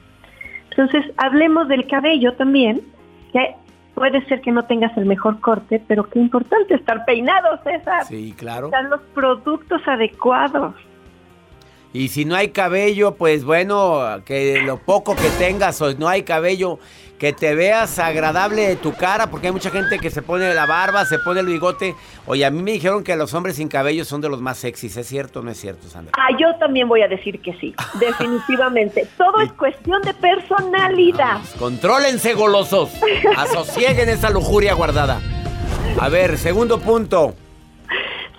Entonces, 0.70 1.12
hablemos 1.16 1.68
del 1.68 1.86
cabello 1.86 2.34
también, 2.34 2.82
que 3.32 3.54
puede 3.94 4.24
ser 4.26 4.40
que 4.42 4.52
no 4.52 4.64
tengas 4.64 4.96
el 4.96 5.06
mejor 5.06 5.40
corte, 5.40 5.82
pero 5.88 6.08
qué 6.08 6.18
importante 6.18 6.74
estar 6.74 7.04
peinado, 7.04 7.58
César. 7.64 8.04
Sí, 8.04 8.34
claro. 8.36 8.66
Están 8.66 8.90
los 8.90 9.00
productos 9.14 9.82
adecuados. 9.88 10.74
Y 11.92 12.08
si 12.08 12.24
no 12.24 12.36
hay 12.36 12.48
cabello, 12.50 13.14
pues 13.14 13.44
bueno, 13.44 14.22
que 14.26 14.60
lo 14.62 14.78
poco 14.78 15.16
que 15.16 15.28
tengas 15.38 15.80
o 15.80 15.94
no 15.94 16.06
hay 16.06 16.22
cabello, 16.22 16.78
que 17.18 17.32
te 17.32 17.54
veas 17.54 17.98
agradable 17.98 18.68
de 18.68 18.76
tu 18.76 18.94
cara, 18.94 19.28
porque 19.28 19.48
hay 19.48 19.52
mucha 19.52 19.70
gente 19.70 19.98
que 19.98 20.10
se 20.10 20.22
pone 20.22 20.54
la 20.54 20.66
barba, 20.66 21.04
se 21.06 21.18
pone 21.18 21.40
el 21.40 21.46
bigote. 21.46 21.94
Oye, 22.26 22.44
a 22.44 22.50
mí 22.50 22.62
me 22.62 22.72
dijeron 22.72 23.02
que 23.02 23.16
los 23.16 23.32
hombres 23.34 23.56
sin 23.56 23.68
cabello 23.68 24.04
son 24.04 24.20
de 24.20 24.28
los 24.28 24.40
más 24.40 24.58
sexys. 24.58 24.96
¿Es 24.96 25.06
cierto 25.06 25.40
o 25.40 25.42
no 25.42 25.50
es 25.50 25.58
cierto, 25.58 25.88
Sandra? 25.88 26.12
Ah, 26.16 26.28
yo 26.38 26.54
también 26.58 26.88
voy 26.88 27.02
a 27.02 27.08
decir 27.08 27.40
que 27.40 27.54
sí, 27.54 27.74
definitivamente. 27.98 29.08
Todo 29.16 29.40
es 29.40 29.52
cuestión 29.52 30.02
de 30.02 30.14
personalidad. 30.14 31.40
Contrólense, 31.58 32.34
golosos. 32.34 32.90
Asosieguen 33.36 34.10
esa 34.10 34.30
lujuria 34.30 34.74
guardada. 34.74 35.20
A 35.98 36.08
ver, 36.08 36.38
segundo 36.38 36.78
punto. 36.78 37.34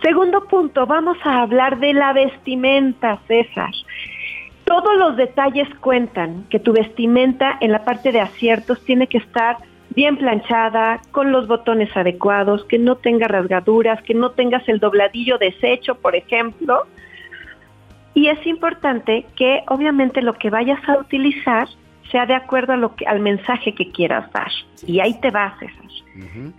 Segundo 0.02 0.46
punto, 0.46 0.86
vamos 0.86 1.18
a 1.24 1.42
hablar 1.42 1.80
de 1.80 1.94
la 1.94 2.14
vestimenta, 2.14 3.20
César. 3.28 3.72
Todos 4.64 4.96
los 4.98 5.18
detalles 5.18 5.68
cuentan, 5.82 6.46
que 6.50 6.60
tu 6.60 6.72
vestimenta 6.72 7.58
en 7.60 7.72
la 7.72 7.84
parte 7.84 8.12
de 8.12 8.22
aciertos 8.22 8.84
tiene 8.86 9.08
que 9.08 9.18
estar 9.18 9.58
bien 9.90 10.16
planchada, 10.18 11.02
con 11.12 11.32
los 11.32 11.48
botones 11.48 11.96
adecuados, 11.98 12.64
que 12.66 12.78
no 12.78 12.96
tenga 12.96 13.28
rasgaduras, 13.28 14.02
que 14.04 14.14
no 14.14 14.32
tengas 14.32 14.68
el 14.70 14.80
dobladillo 14.80 15.38
deshecho, 15.38 15.96
por 15.96 16.16
ejemplo. 16.16 16.84
Y 18.14 18.28
es 18.28 18.46
importante 18.46 19.26
que 19.36 19.64
obviamente 19.68 20.22
lo 20.22 20.34
que 20.34 20.50
vayas 20.50 20.80
a 20.88 21.00
utilizar 21.00 21.68
sea 22.12 22.26
de 22.26 22.36
acuerdo 22.36 22.74
a 22.74 22.78
lo 22.78 22.96
que, 22.96 23.06
al 23.06 23.20
mensaje 23.20 23.74
que 23.74 23.92
quieras 23.92 24.32
dar. 24.32 24.52
Y 24.86 25.00
ahí 25.00 25.20
te 25.20 25.32
vas, 25.32 25.58
César. 25.60 25.86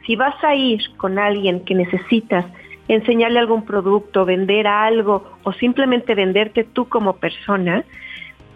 Si 0.06 0.16
vas 0.16 0.42
a 0.42 0.54
ir 0.54 0.80
con 0.96 1.18
alguien 1.18 1.64
que 1.64 1.74
necesitas 1.74 2.46
enseñarle 2.94 3.38
algún 3.38 3.64
producto, 3.64 4.24
vender 4.24 4.66
algo 4.66 5.38
o 5.44 5.52
simplemente 5.52 6.14
venderte 6.14 6.64
tú 6.64 6.88
como 6.88 7.16
persona, 7.16 7.84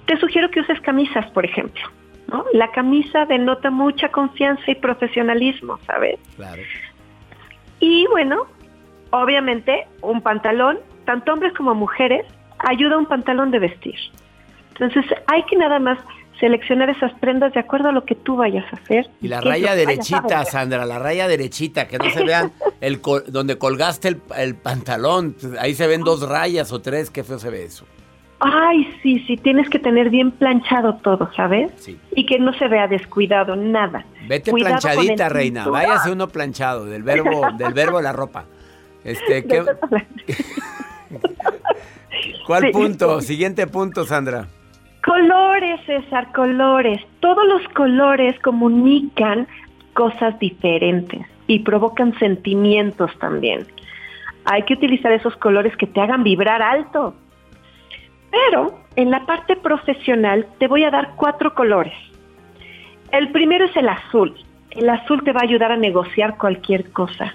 te 0.06 0.16
sugiero 0.18 0.50
que 0.50 0.60
uses 0.60 0.80
camisas, 0.80 1.30
por 1.30 1.44
ejemplo. 1.44 1.82
¿no? 2.28 2.44
La 2.52 2.70
camisa 2.72 3.26
denota 3.26 3.70
mucha 3.70 4.08
confianza 4.08 4.70
y 4.70 4.74
profesionalismo, 4.74 5.78
¿sabes? 5.86 6.18
Claro. 6.36 6.62
Y 7.80 8.06
bueno, 8.08 8.46
obviamente 9.10 9.86
un 10.00 10.20
pantalón, 10.20 10.78
tanto 11.04 11.32
hombres 11.32 11.52
como 11.52 11.74
mujeres, 11.74 12.26
ayuda 12.58 12.96
a 12.96 12.98
un 12.98 13.06
pantalón 13.06 13.50
de 13.50 13.60
vestir. 13.60 13.96
Entonces 14.70 15.04
hay 15.26 15.44
que 15.44 15.56
nada 15.56 15.78
más 15.78 15.98
seleccionar 16.40 16.90
esas 16.90 17.12
prendas 17.20 17.52
de 17.54 17.60
acuerdo 17.60 17.88
a 17.88 17.92
lo 17.92 18.04
que 18.04 18.14
tú 18.14 18.36
vayas 18.36 18.64
a 18.72 18.76
hacer. 18.76 19.08
Y 19.20 19.28
la 19.28 19.40
raya 19.40 19.74
derechita. 19.74 20.44
Sandra, 20.44 20.84
la 20.84 20.98
raya 20.98 21.28
derechita, 21.28 21.86
que 21.88 21.98
no 21.98 22.10
se 22.10 22.24
vean 22.24 22.52
el 22.80 23.00
col- 23.00 23.24
donde 23.28 23.56
colgaste 23.58 24.08
el, 24.08 24.20
el 24.36 24.54
pantalón. 24.56 25.36
Ahí 25.60 25.74
se 25.74 25.86
ven 25.86 26.02
dos 26.02 26.28
rayas 26.28 26.72
o 26.72 26.80
tres, 26.80 27.10
qué 27.10 27.22
feo 27.24 27.38
se 27.38 27.50
ve 27.50 27.64
eso. 27.64 27.86
Ay, 28.40 28.92
sí, 29.02 29.20
sí, 29.26 29.36
tienes 29.38 29.70
que 29.70 29.78
tener 29.78 30.10
bien 30.10 30.30
planchado 30.32 30.96
todo, 30.96 31.30
¿sabes? 31.34 31.70
Sí. 31.76 31.98
Y 32.14 32.26
que 32.26 32.38
no 32.38 32.52
se 32.52 32.68
vea 32.68 32.86
descuidado, 32.88 33.56
nada. 33.56 34.04
Vete 34.28 34.50
Cuidado 34.50 34.80
planchadita, 34.82 35.28
reina. 35.30 35.66
Váyase 35.68 36.10
uno 36.10 36.28
planchado, 36.28 36.84
del 36.84 37.02
verbo, 37.04 37.46
del 37.56 37.72
verbo 37.72 38.02
la 38.02 38.12
ropa. 38.12 38.44
Este, 39.02 39.44
¿qué- 39.46 39.64
¿Cuál 42.46 42.62
Sí. 42.64 42.70
punto? 42.72 43.20
Siguiente 43.20 43.66
punto, 43.66 44.04
Sandra. 44.04 44.46
Colores, 45.04 45.80
César, 45.84 46.32
colores. 46.32 46.98
Todos 47.20 47.46
los 47.46 47.68
colores 47.74 48.38
comunican 48.40 49.46
cosas 49.92 50.38
diferentes 50.38 51.26
y 51.46 51.58
provocan 51.58 52.18
sentimientos 52.18 53.10
también. 53.18 53.66
Hay 54.46 54.62
que 54.62 54.72
utilizar 54.72 55.12
esos 55.12 55.36
colores 55.36 55.76
que 55.76 55.86
te 55.86 56.00
hagan 56.00 56.22
vibrar 56.22 56.62
alto. 56.62 57.14
Pero 58.30 58.80
en 58.96 59.10
la 59.10 59.26
parte 59.26 59.56
profesional 59.56 60.46
te 60.58 60.68
voy 60.68 60.84
a 60.84 60.90
dar 60.90 61.12
cuatro 61.16 61.54
colores. 61.54 61.94
El 63.12 63.30
primero 63.30 63.66
es 63.66 63.76
el 63.76 63.90
azul. 63.90 64.34
El 64.70 64.88
azul 64.88 65.22
te 65.22 65.32
va 65.32 65.40
a 65.40 65.44
ayudar 65.44 65.70
a 65.70 65.76
negociar 65.76 66.38
cualquier 66.38 66.90
cosa. 66.92 67.34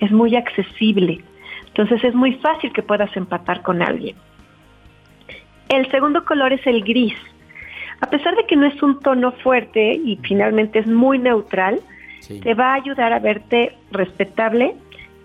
Es 0.00 0.10
muy 0.10 0.34
accesible. 0.34 1.22
Entonces 1.68 2.02
es 2.02 2.14
muy 2.14 2.34
fácil 2.34 2.72
que 2.72 2.82
puedas 2.82 3.16
empatar 3.16 3.62
con 3.62 3.82
alguien. 3.82 4.16
El 5.68 5.90
segundo 5.90 6.24
color 6.24 6.52
es 6.52 6.66
el 6.66 6.82
gris. 6.82 7.14
A 8.00 8.10
pesar 8.10 8.36
de 8.36 8.44
que 8.46 8.56
no 8.56 8.66
es 8.66 8.82
un 8.82 9.00
tono 9.00 9.32
fuerte 9.32 9.94
y 9.94 10.18
finalmente 10.22 10.78
es 10.80 10.86
muy 10.86 11.18
neutral, 11.18 11.80
Sí. 12.20 12.40
te 12.40 12.54
va 12.54 12.72
a 12.72 12.74
ayudar 12.74 13.12
a 13.12 13.18
verte 13.18 13.76
respetable 13.90 14.74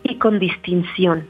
y 0.04 0.15
con 0.15 0.38
distinción. 0.39 1.25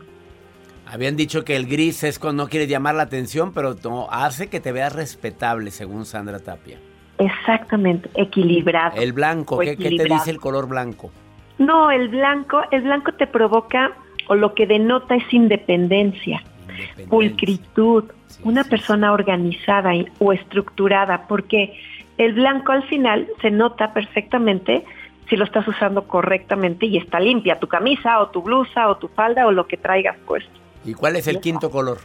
Habían 0.88 1.15
dicho 1.15 1.43
que 1.45 1.56
el 1.56 1.67
gris 1.67 2.04
es 2.04 2.17
cuando 2.17 2.43
no 2.43 2.50
quieres 2.50 2.67
llamar 2.67 2.95
la 2.95 3.04
atención, 3.04 3.54
pero 3.54 3.76
hace 4.12 4.48
que 4.50 4.60
te 4.60 4.72
veas 4.72 4.93
respetable, 4.95 5.69
según 5.69 6.06
Sandra 6.06 6.39
Tapia. 6.39 6.78
Exactamente, 7.19 8.10
equilibrado. 8.15 9.00
El 9.00 9.13
blanco, 9.13 9.60
¿qué, 9.60 9.78
qué 9.78 9.89
te 9.98 10.06
dice 10.06 10.32
el 10.32 10.39
color 10.39 10.67
blanco? 10.67 11.12
No, 11.60 11.91
el 11.91 12.08
blanco, 12.10 12.62
el 12.72 12.82
blanco 12.84 13.12
te 13.13 13.28
provoca 13.28 13.91
o 14.28 14.36
lo 14.36 14.56
que 14.56 14.65
denota 14.65 15.15
es 15.15 15.32
independencia, 15.34 16.41
Independencia. 16.69 17.10
pulcritud, 17.10 18.06
Sí, 18.30 18.42
una 18.46 18.63
sí, 18.63 18.70
persona 18.70 19.12
organizada 19.12 19.94
y- 19.96 20.08
o 20.20 20.34
estructurada, 20.34 21.28
porque 21.28 21.78
el 22.18 22.34
blanco 22.34 22.72
al 22.72 22.84
final 22.84 23.28
se 23.42 23.52
nota 23.52 23.94
perfectamente 23.94 24.86
si 25.30 25.36
lo 25.36 25.44
estás 25.46 25.68
usando 25.68 26.08
correctamente 26.08 26.86
y 26.88 26.98
está 26.98 27.20
limpia 27.20 27.60
tu 27.60 27.68
camisa 27.68 28.20
o 28.20 28.30
tu 28.30 28.42
blusa 28.42 28.88
o 28.89 28.98
tu 28.98 29.08
falda 29.10 29.46
o 29.46 29.52
lo 29.52 29.68
que 29.68 29.78
traigas 29.78 30.18
puesto. 30.26 30.50
¿Y 30.86 30.94
cuál 30.94 31.15
es 31.18 31.28
el 31.28 31.39
quinto 31.39 31.70
color? 31.70 32.00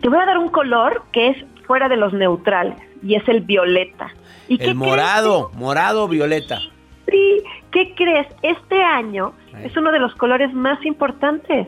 Te 0.00 0.08
voy 0.08 0.18
a 0.18 0.26
dar 0.26 0.38
un 0.38 0.48
color 0.48 1.02
que 1.12 1.28
es 1.28 1.36
fuera 1.66 1.88
de 1.88 1.96
los 1.96 2.12
neutrales 2.12 2.76
y 3.02 3.16
es 3.16 3.28
el 3.28 3.40
violeta. 3.40 4.10
¿Y 4.48 4.58
qué 4.58 4.66
El 4.66 4.74
morado, 4.76 5.50
morado 5.54 6.04
o 6.04 6.08
violeta. 6.08 6.58
crees? 6.58 6.72
Sí, 7.10 7.42
¿qué 7.72 7.94
crees? 7.96 8.26
Este 8.42 8.82
año 8.82 9.32
es 9.62 9.76
uno 9.76 9.90
de 9.92 9.98
los 9.98 10.14
colores 10.14 10.52
más 10.54 10.82
importantes. 10.86 11.66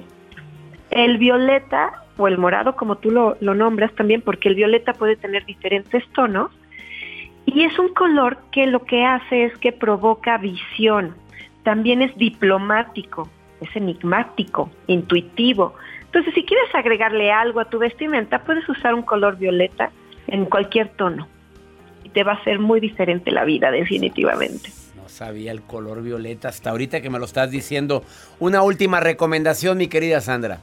El 0.90 1.19
violeta 1.19 2.04
o 2.16 2.29
el 2.29 2.38
morado, 2.38 2.77
como 2.77 2.96
tú 2.96 3.11
lo, 3.11 3.37
nombras 3.40 3.92
también, 3.94 4.22
porque 4.22 4.48
el 4.48 4.55
violeta 4.55 4.92
puede 4.92 5.16
tener 5.16 5.44
diferentes 5.44 6.07
tonos. 6.12 6.50
Y 7.46 7.64
es 7.64 7.79
un 7.79 7.92
color 7.92 8.38
que 8.53 8.66
lo 8.66 8.85
que 8.85 9.05
hace 9.05 9.44
es 9.44 9.59
que 9.59 9.72
provoca 9.72 10.38
visión. 10.38 11.14
También 11.62 12.03
es 12.03 12.16
diplomático, 12.16 13.29
es 13.61 13.74
enigmático, 13.77 14.70
intuitivo. 14.87 15.74
Entonces, 16.07 16.33
si 16.35 16.44
quieres 16.44 16.74
agregarle 16.74 17.33
algo 17.33 17.61
a 17.61 17.66
tu 17.66 17.79
vestimenta, 17.79 18.44
puedes 18.44 18.68
usar 18.68 18.94
un 18.94 19.03
color 19.03 19.37
violeta 19.37 19.90
en 20.27 20.46
cualquier 20.46 20.90
tono. 20.90 21.29
Y 22.05 22.11
te 22.11 22.22
va 22.22 22.33
a 22.33 22.37
hacer 22.37 22.59
muy 22.59 22.81
diferente 22.81 23.31
la 23.31 23.44
vida, 23.44 23.70
definitivamente. 23.70 24.70
No 24.96 25.09
sabía 25.09 25.53
el 25.53 25.62
color 25.62 26.03
violeta 26.03 26.48
hasta 26.48 26.70
ahorita 26.70 27.03
que 27.03 27.11
me 27.11 27.18
lo 27.18 27.24
estás 27.24 27.50
diciendo. 27.50 28.05
Una 28.38 28.62
última 28.62 29.00
recomendación, 29.00 29.77
mi 29.77 29.88
querida 29.88 30.20
Sandra. 30.20 30.61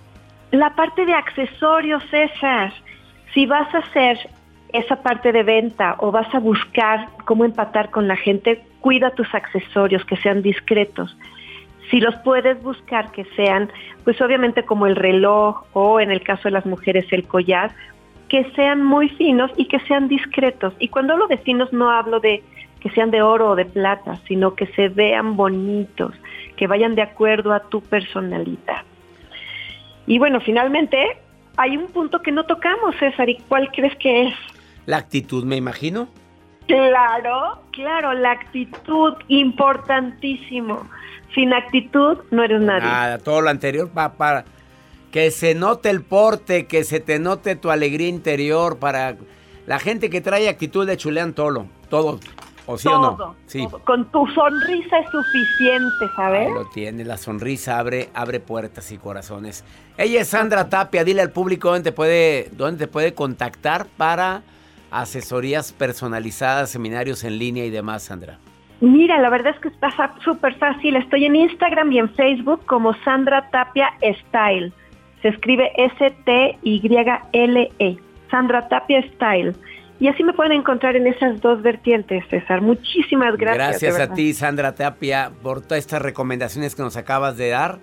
La 0.51 0.75
parte 0.75 1.05
de 1.05 1.13
accesorios, 1.13 2.03
César. 2.11 2.73
Si 3.33 3.45
vas 3.45 3.73
a 3.73 3.77
hacer 3.77 4.17
esa 4.73 5.01
parte 5.01 5.31
de 5.31 5.43
venta 5.43 5.95
o 5.99 6.11
vas 6.11 6.33
a 6.35 6.39
buscar 6.39 7.07
cómo 7.25 7.45
empatar 7.45 7.89
con 7.89 8.07
la 8.09 8.17
gente, 8.17 8.61
cuida 8.81 9.11
tus 9.11 9.33
accesorios, 9.33 10.03
que 10.03 10.17
sean 10.17 10.41
discretos. 10.41 11.17
Si 11.89 12.01
los 12.01 12.15
puedes 12.17 12.61
buscar, 12.61 13.11
que 13.11 13.23
sean, 13.35 13.69
pues 14.03 14.21
obviamente 14.21 14.63
como 14.63 14.87
el 14.87 14.97
reloj 14.97 15.63
o 15.71 16.01
en 16.01 16.11
el 16.11 16.21
caso 16.21 16.43
de 16.43 16.51
las 16.51 16.65
mujeres 16.65 17.05
el 17.11 17.25
collar, 17.25 17.71
que 18.27 18.43
sean 18.51 18.83
muy 18.83 19.07
finos 19.07 19.51
y 19.55 19.65
que 19.65 19.79
sean 19.81 20.09
discretos. 20.09 20.73
Y 20.79 20.89
cuando 20.89 21.13
hablo 21.13 21.27
de 21.27 21.37
finos 21.37 21.71
no 21.71 21.89
hablo 21.91 22.19
de 22.19 22.43
que 22.81 22.89
sean 22.89 23.11
de 23.11 23.21
oro 23.21 23.51
o 23.51 23.55
de 23.55 23.65
plata, 23.65 24.17
sino 24.27 24.55
que 24.55 24.67
se 24.67 24.89
vean 24.89 25.37
bonitos, 25.37 26.13
que 26.57 26.67
vayan 26.67 26.95
de 26.95 27.03
acuerdo 27.03 27.53
a 27.53 27.61
tu 27.61 27.81
personalidad. 27.81 28.83
Y 30.07 30.19
bueno, 30.19 30.39
finalmente 30.41 30.97
hay 31.57 31.77
un 31.77 31.87
punto 31.87 32.21
que 32.21 32.31
no 32.31 32.45
tocamos, 32.45 32.95
César, 32.99 33.29
¿y 33.29 33.37
cuál 33.47 33.71
crees 33.71 33.95
que 33.97 34.27
es? 34.27 34.33
La 34.85 34.97
actitud, 34.97 35.43
me 35.43 35.55
imagino. 35.55 36.07
Claro, 36.67 37.61
claro, 37.71 38.13
la 38.13 38.31
actitud, 38.31 39.13
importantísimo. 39.27 40.87
Sin 41.35 41.53
actitud 41.53 42.17
no 42.31 42.43
eres 42.43 42.61
nadie. 42.61 42.83
Nada, 42.83 43.17
todo 43.17 43.41
lo 43.41 43.49
anterior 43.49 43.89
va 43.95 44.13
para 44.13 44.45
que 45.11 45.31
se 45.31 45.55
note 45.55 45.89
el 45.89 46.01
porte, 46.01 46.65
que 46.67 46.83
se 46.83 46.99
te 46.99 47.19
note 47.19 47.55
tu 47.55 47.69
alegría 47.69 48.07
interior 48.07 48.79
para 48.79 49.17
la 49.67 49.79
gente 49.79 50.09
que 50.09 50.21
trae 50.21 50.49
actitud 50.49 50.87
de 50.87 50.97
chulean 50.97 51.33
todo, 51.33 51.67
todo, 51.89 52.19
o 52.71 52.77
sí 52.77 52.87
o 52.87 52.91
todo, 52.91 53.17
no. 53.17 53.35
Sí. 53.45 53.67
todo. 53.69 53.79
Con 53.79 54.05
tu 54.11 54.25
sonrisa 54.27 54.99
es 54.99 55.09
suficiente, 55.09 56.05
¿sabes? 56.15 56.47
Ahí 56.47 56.53
lo 56.53 56.65
tiene, 56.69 57.05
la 57.05 57.17
sonrisa 57.17 57.79
abre, 57.79 58.09
abre 58.13 58.39
puertas 58.39 58.91
y 58.91 58.97
corazones. 58.97 59.63
Ella 59.97 60.21
es 60.21 60.29
Sandra 60.29 60.69
Tapia, 60.69 61.03
dile 61.03 61.21
al 61.21 61.31
público 61.31 61.69
dónde 61.69 61.91
te 61.91 61.95
puede, 61.95 62.49
dónde 62.53 62.85
te 62.85 62.91
puede 62.91 63.13
contactar 63.13 63.85
para 63.97 64.43
asesorías 64.91 65.71
personalizadas, 65.71 66.69
seminarios 66.69 67.23
en 67.23 67.39
línea 67.39 67.65
y 67.65 67.69
demás, 67.69 68.03
Sandra. 68.03 68.39
Mira, 68.81 69.19
la 69.19 69.29
verdad 69.29 69.53
es 69.55 69.61
que 69.61 69.67
está 69.69 69.89
súper 70.23 70.55
fácil. 70.55 70.95
Estoy 70.95 71.25
en 71.25 71.35
Instagram 71.35 71.91
y 71.91 71.99
en 71.99 72.09
Facebook 72.09 72.65
como 72.65 72.95
Sandra 73.03 73.47
Tapia 73.51 73.93
Style. 74.01 74.73
Se 75.21 75.27
escribe 75.27 75.71
S-T-Y-L-E. 75.77 77.19
Sandra 78.31 78.67
Tapia 78.67 79.03
Style. 79.13 79.53
Y 80.01 80.07
así 80.07 80.23
me 80.23 80.33
pueden 80.33 80.53
encontrar 80.53 80.95
en 80.95 81.05
esas 81.05 81.39
dos 81.41 81.61
vertientes, 81.61 82.23
César. 82.27 82.59
Muchísimas 82.59 83.37
gracias. 83.37 83.79
Gracias 83.79 83.99
a 83.99 84.11
ti, 84.15 84.33
Sandra 84.33 84.73
Tapia, 84.73 85.31
por 85.43 85.61
todas 85.61 85.77
estas 85.77 86.01
recomendaciones 86.01 86.73
que 86.73 86.81
nos 86.81 86.97
acabas 86.97 87.37
de 87.37 87.49
dar. 87.49 87.77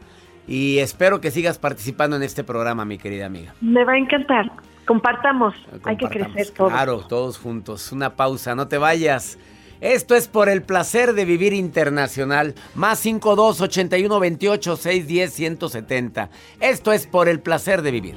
Y 0.49 0.79
espero 0.79 1.21
que 1.21 1.31
sigas 1.31 1.59
participando 1.59 2.17
en 2.17 2.25
este 2.25 2.43
programa, 2.43 2.85
mi 2.85 2.99
querida 2.99 3.27
amiga. 3.27 3.55
Me 3.61 3.85
va 3.85 3.93
a 3.93 3.99
encantar. 3.99 4.51
Compartamos. 4.85 5.55
Hay 5.85 5.97
que 5.97 6.09
crecer 6.09 6.49
todos. 6.57 6.73
Claro, 6.73 7.07
todos 7.07 7.39
juntos. 7.39 7.93
Una 7.93 8.17
pausa, 8.17 8.57
no 8.57 8.67
te 8.67 8.79
vayas. 8.79 9.39
Esto 9.81 10.17
es 10.17 10.27
por 10.27 10.49
el 10.49 10.63
placer 10.63 11.13
de 11.13 11.25
vivir 11.25 11.53
internacional. 11.53 12.57
Más 12.75 12.99
52 12.99 13.61
81 13.61 14.19
28 14.19 14.77
610 14.77 15.33
170. 15.33 16.31
Esto 16.59 16.93
es 16.93 17.07
por 17.07 17.29
el 17.29 17.39
placer 17.39 17.83
de 17.83 17.93
vivir. 17.93 18.17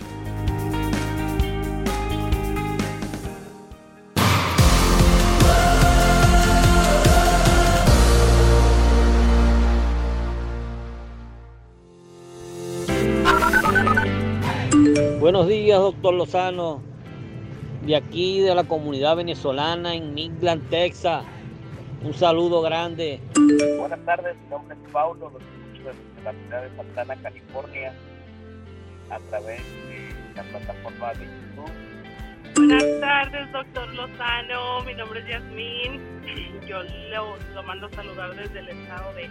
Buenos 15.31 15.47
días, 15.47 15.79
doctor 15.79 16.13
Lozano. 16.13 16.81
De 17.85 17.95
aquí, 17.95 18.41
de 18.41 18.53
la 18.53 18.65
comunidad 18.65 19.15
venezolana 19.15 19.95
en 19.95 20.13
Midland, 20.13 20.69
Texas. 20.69 21.23
Un 22.03 22.13
saludo 22.13 22.61
grande. 22.61 23.21
Buenas 23.79 24.03
tardes, 24.03 24.35
mi 24.43 24.49
nombre 24.49 24.75
es 24.75 24.91
Paulo, 24.91 25.31
los 25.31 25.41
escucho 25.41 25.87
desde 25.87 26.23
la 26.25 26.33
ciudad 26.33 26.63
de 26.63 26.75
Santana, 26.75 27.15
California, 27.15 27.93
a 29.09 29.19
través 29.29 29.61
de 29.87 30.35
la 30.35 30.43
plataforma 30.43 31.13
de 31.13 31.25
YouTube. 31.25 31.71
Buenas 32.57 32.99
tardes, 32.99 33.51
doctor 33.53 33.87
Lozano. 33.93 34.81
Mi 34.83 34.93
nombre 34.95 35.21
es 35.21 35.27
Yasmín. 35.29 36.01
Yo 36.67 36.83
lo, 37.09 37.37
lo 37.55 37.63
mando 37.63 37.87
a 37.87 37.91
saludar 37.91 38.35
desde 38.35 38.59
el 38.59 38.67
estado 38.67 39.13
de 39.13 39.29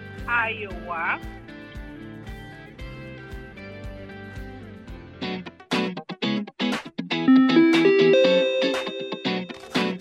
Iowa. 0.50 1.20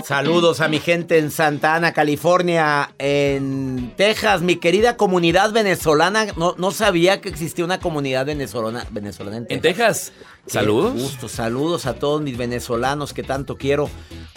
Saludos 0.10 0.60
a 0.60 0.67
mi 0.67 0.80
gente 0.80 1.19
en 1.19 1.30
Santa 1.30 1.76
Ana, 1.76 1.93
California, 1.93 2.95
en 2.98 3.93
Texas, 3.95 4.41
mi 4.41 4.56
querida 4.56 4.98
comunidad 4.98 5.52
venezolana. 5.52 6.26
No, 6.36 6.56
no 6.58 6.72
sabía 6.72 7.22
que 7.22 7.30
existía 7.30 7.63
una 7.63 7.80
comunidad 7.80 8.26
venezolana, 8.26 8.88
venezolana 8.89 9.38
en 9.38 9.45
Texas. 9.45 9.56
¿En 9.56 9.62
Texas? 9.62 10.12
Qué 10.45 10.52
Saludos. 10.52 10.93
gusto, 10.93 11.30
saludos 11.30 11.86
a 11.86 11.93
todos 11.93 12.24
mis 12.24 12.38
venezolanos 12.38 13.13
que 13.13 13.22
tanto 13.22 13.56
quiero. 13.56 13.88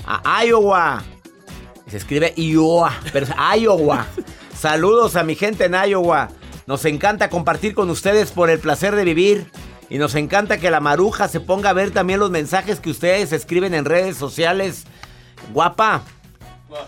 A 0.05 0.45
Iowa. 0.45 1.03
Se 1.89 1.97
escribe 1.97 2.35
Iowa, 2.37 2.93
pero 3.11 3.25
es 3.25 3.33
Iowa. 3.59 4.07
Saludos 4.55 5.17
a 5.17 5.25
mi 5.25 5.37
gente 5.37 5.65
en 5.65 5.75
Iowa. 5.89 6.29
Nos 6.67 6.85
encanta 6.85 7.31
compartir 7.31 7.73
con 7.73 7.89
ustedes 7.89 8.31
por 8.33 8.51
el 8.51 8.59
placer 8.59 8.95
de 8.95 9.05
vivir. 9.05 9.51
Y 9.89 9.97
nos 9.97 10.17
encanta 10.17 10.59
que 10.59 10.71
la 10.71 10.81
maruja 10.81 11.29
se 11.29 11.41
ponga 11.41 11.71
a 11.71 11.73
ver 11.73 11.93
también 11.93 12.21
los 12.21 12.31
mensajes 12.31 12.79
que 12.79 12.91
ustedes 12.91 13.33
escriben 13.33 13.73
en 13.73 13.87
redes 13.87 14.19
sociales. 14.19 14.85
Guapa. 15.53 16.03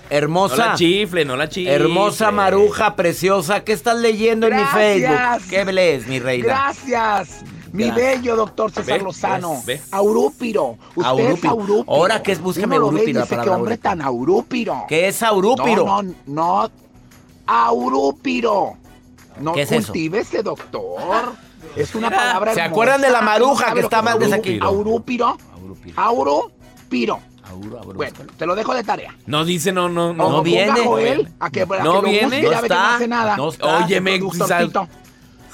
Hermosa. 0.09 0.57
No 0.57 0.65
la 0.71 0.75
chifle, 0.77 1.25
no 1.27 1.37
la 1.37 1.49
chifle. 1.49 1.75
Hermosa 1.75 2.31
maruja, 2.31 2.97
preciosa. 2.97 3.65
¿Qué 3.65 3.73
estás 3.73 3.99
leyendo 3.99 4.47
en 4.47 4.57
mi 4.57 4.63
Gracias. 4.63 5.43
Facebook? 5.43 5.51
¿Qué 5.51 5.73
lees, 5.73 6.07
mi 6.07 6.19
reina? 6.21 6.47
Gracias. 6.47 7.43
Mi 7.73 7.87
Gracias. 7.87 7.97
bello 8.23 8.37
doctor 8.37 8.71
César 8.71 8.99
Ve, 8.99 9.05
Lozano. 9.05 9.63
ve, 9.67 9.75
ve. 9.75 9.81
Aurúpiro. 9.91 10.79
Usted 10.95 11.03
Aurúpiro. 11.05 11.35
es 11.35 11.45
aurúpiro. 11.45 11.85
Ahora, 11.93 12.23
¿qué 12.23 12.33
es? 12.33 12.41
Búscame 12.41 12.77
Uno 12.79 12.87
lo 12.87 12.93
ve 12.93 12.95
y 12.95 12.99
aurúpiro, 13.01 13.21
dice, 13.21 13.29
qué 13.31 13.37
palabra 13.37 13.57
hombre 13.57 13.73
aurúpiro. 13.75 13.91
tan 13.91 14.01
aurúpiro. 14.03 14.85
¿Qué 14.89 15.09
es 15.09 15.23
aurúpiro? 15.23 15.85
No, 15.85 16.03
no, 16.03 16.15
no. 16.27 16.71
Aurúpiro. 17.47 18.75
No 19.41 19.53
¿Qué 19.53 19.63
es 19.63 19.73
eso? 19.73 19.87
cultívese, 19.89 20.43
doctor. 20.43 21.33
Es 21.77 21.95
una 21.95 22.09
palabra 22.11 22.55
¿Se 22.55 22.61
hermosa. 22.61 22.71
acuerdan 22.73 23.01
de 23.01 23.11
la 23.11 23.21
maruja 23.21 23.67
¿Sabe 23.69 23.81
que 23.81 23.85
está 23.87 23.99
es 23.99 24.05
más 24.05 24.13
aurúpiro? 24.15 24.31
desaquilado? 24.37 24.71
Aurúpiro. 24.71 25.37
Aurúpiro. 25.97 27.19
Bueno, 27.57 28.17
te 28.37 28.47
lo 28.47 28.55
dejo 28.55 28.75
de 28.75 28.85
tarea. 28.85 29.15
No 29.27 29.45
dice, 29.45 29.73
no, 29.73 29.89
no, 29.89 30.13
no. 30.13 30.27
O 30.39 30.43
ponga 30.45 30.75
a 30.75 30.85
Joel 30.85 31.29
a 31.41 31.51
que, 31.51 31.63
a 31.63 31.67
que 31.67 31.79
No 31.83 31.95
lo 31.95 32.03
viene. 32.03 32.41
busque, 32.43 32.51
ya 32.51 32.61
ve 32.61 32.69
que 32.69 32.75
no 32.75 32.81
hace 32.81 33.09
nada. 33.09 33.37
No 33.37 33.49
está. 33.49 33.79
Óyeme. 33.85 34.21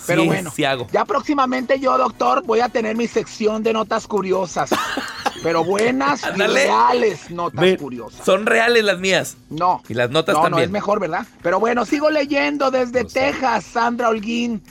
Pero 0.07 0.23
Sí, 0.23 0.29
bueno, 0.29 0.51
sí 0.51 0.65
hago. 0.65 0.87
ya 0.91 1.05
próximamente 1.05 1.79
yo, 1.79 1.97
doctor, 1.99 2.43
voy 2.45 2.61
a 2.61 2.69
tener 2.71 2.97
mi 2.97 3.07
sección 3.07 3.63
de 3.63 3.73
notas 3.75 4.07
curiosas. 4.07 4.71
pero 5.43 5.63
buenas 5.63 6.23
y 6.35 6.41
reales 6.41 7.31
notas 7.31 7.61
Ve, 7.61 7.77
curiosas. 7.77 8.25
Son 8.25 8.47
reales 8.47 8.83
las 8.83 8.99
mías. 8.99 9.37
No. 9.51 9.83
Y 9.89 9.95
las 9.95 10.11
notas 10.11 10.35
no, 10.35 10.41
no, 10.43 10.49
también. 10.49 10.65
es 10.65 10.71
mejor, 10.71 11.01
¿verdad? 11.01 11.27
Pero 11.43 11.61
bueno, 11.61 11.85
sigo 11.85 12.11
leyendo 12.11 12.71
desde 12.71 13.05
Texas, 13.05 13.65
Sandra 13.65 14.09
Holguín. 14.09 14.63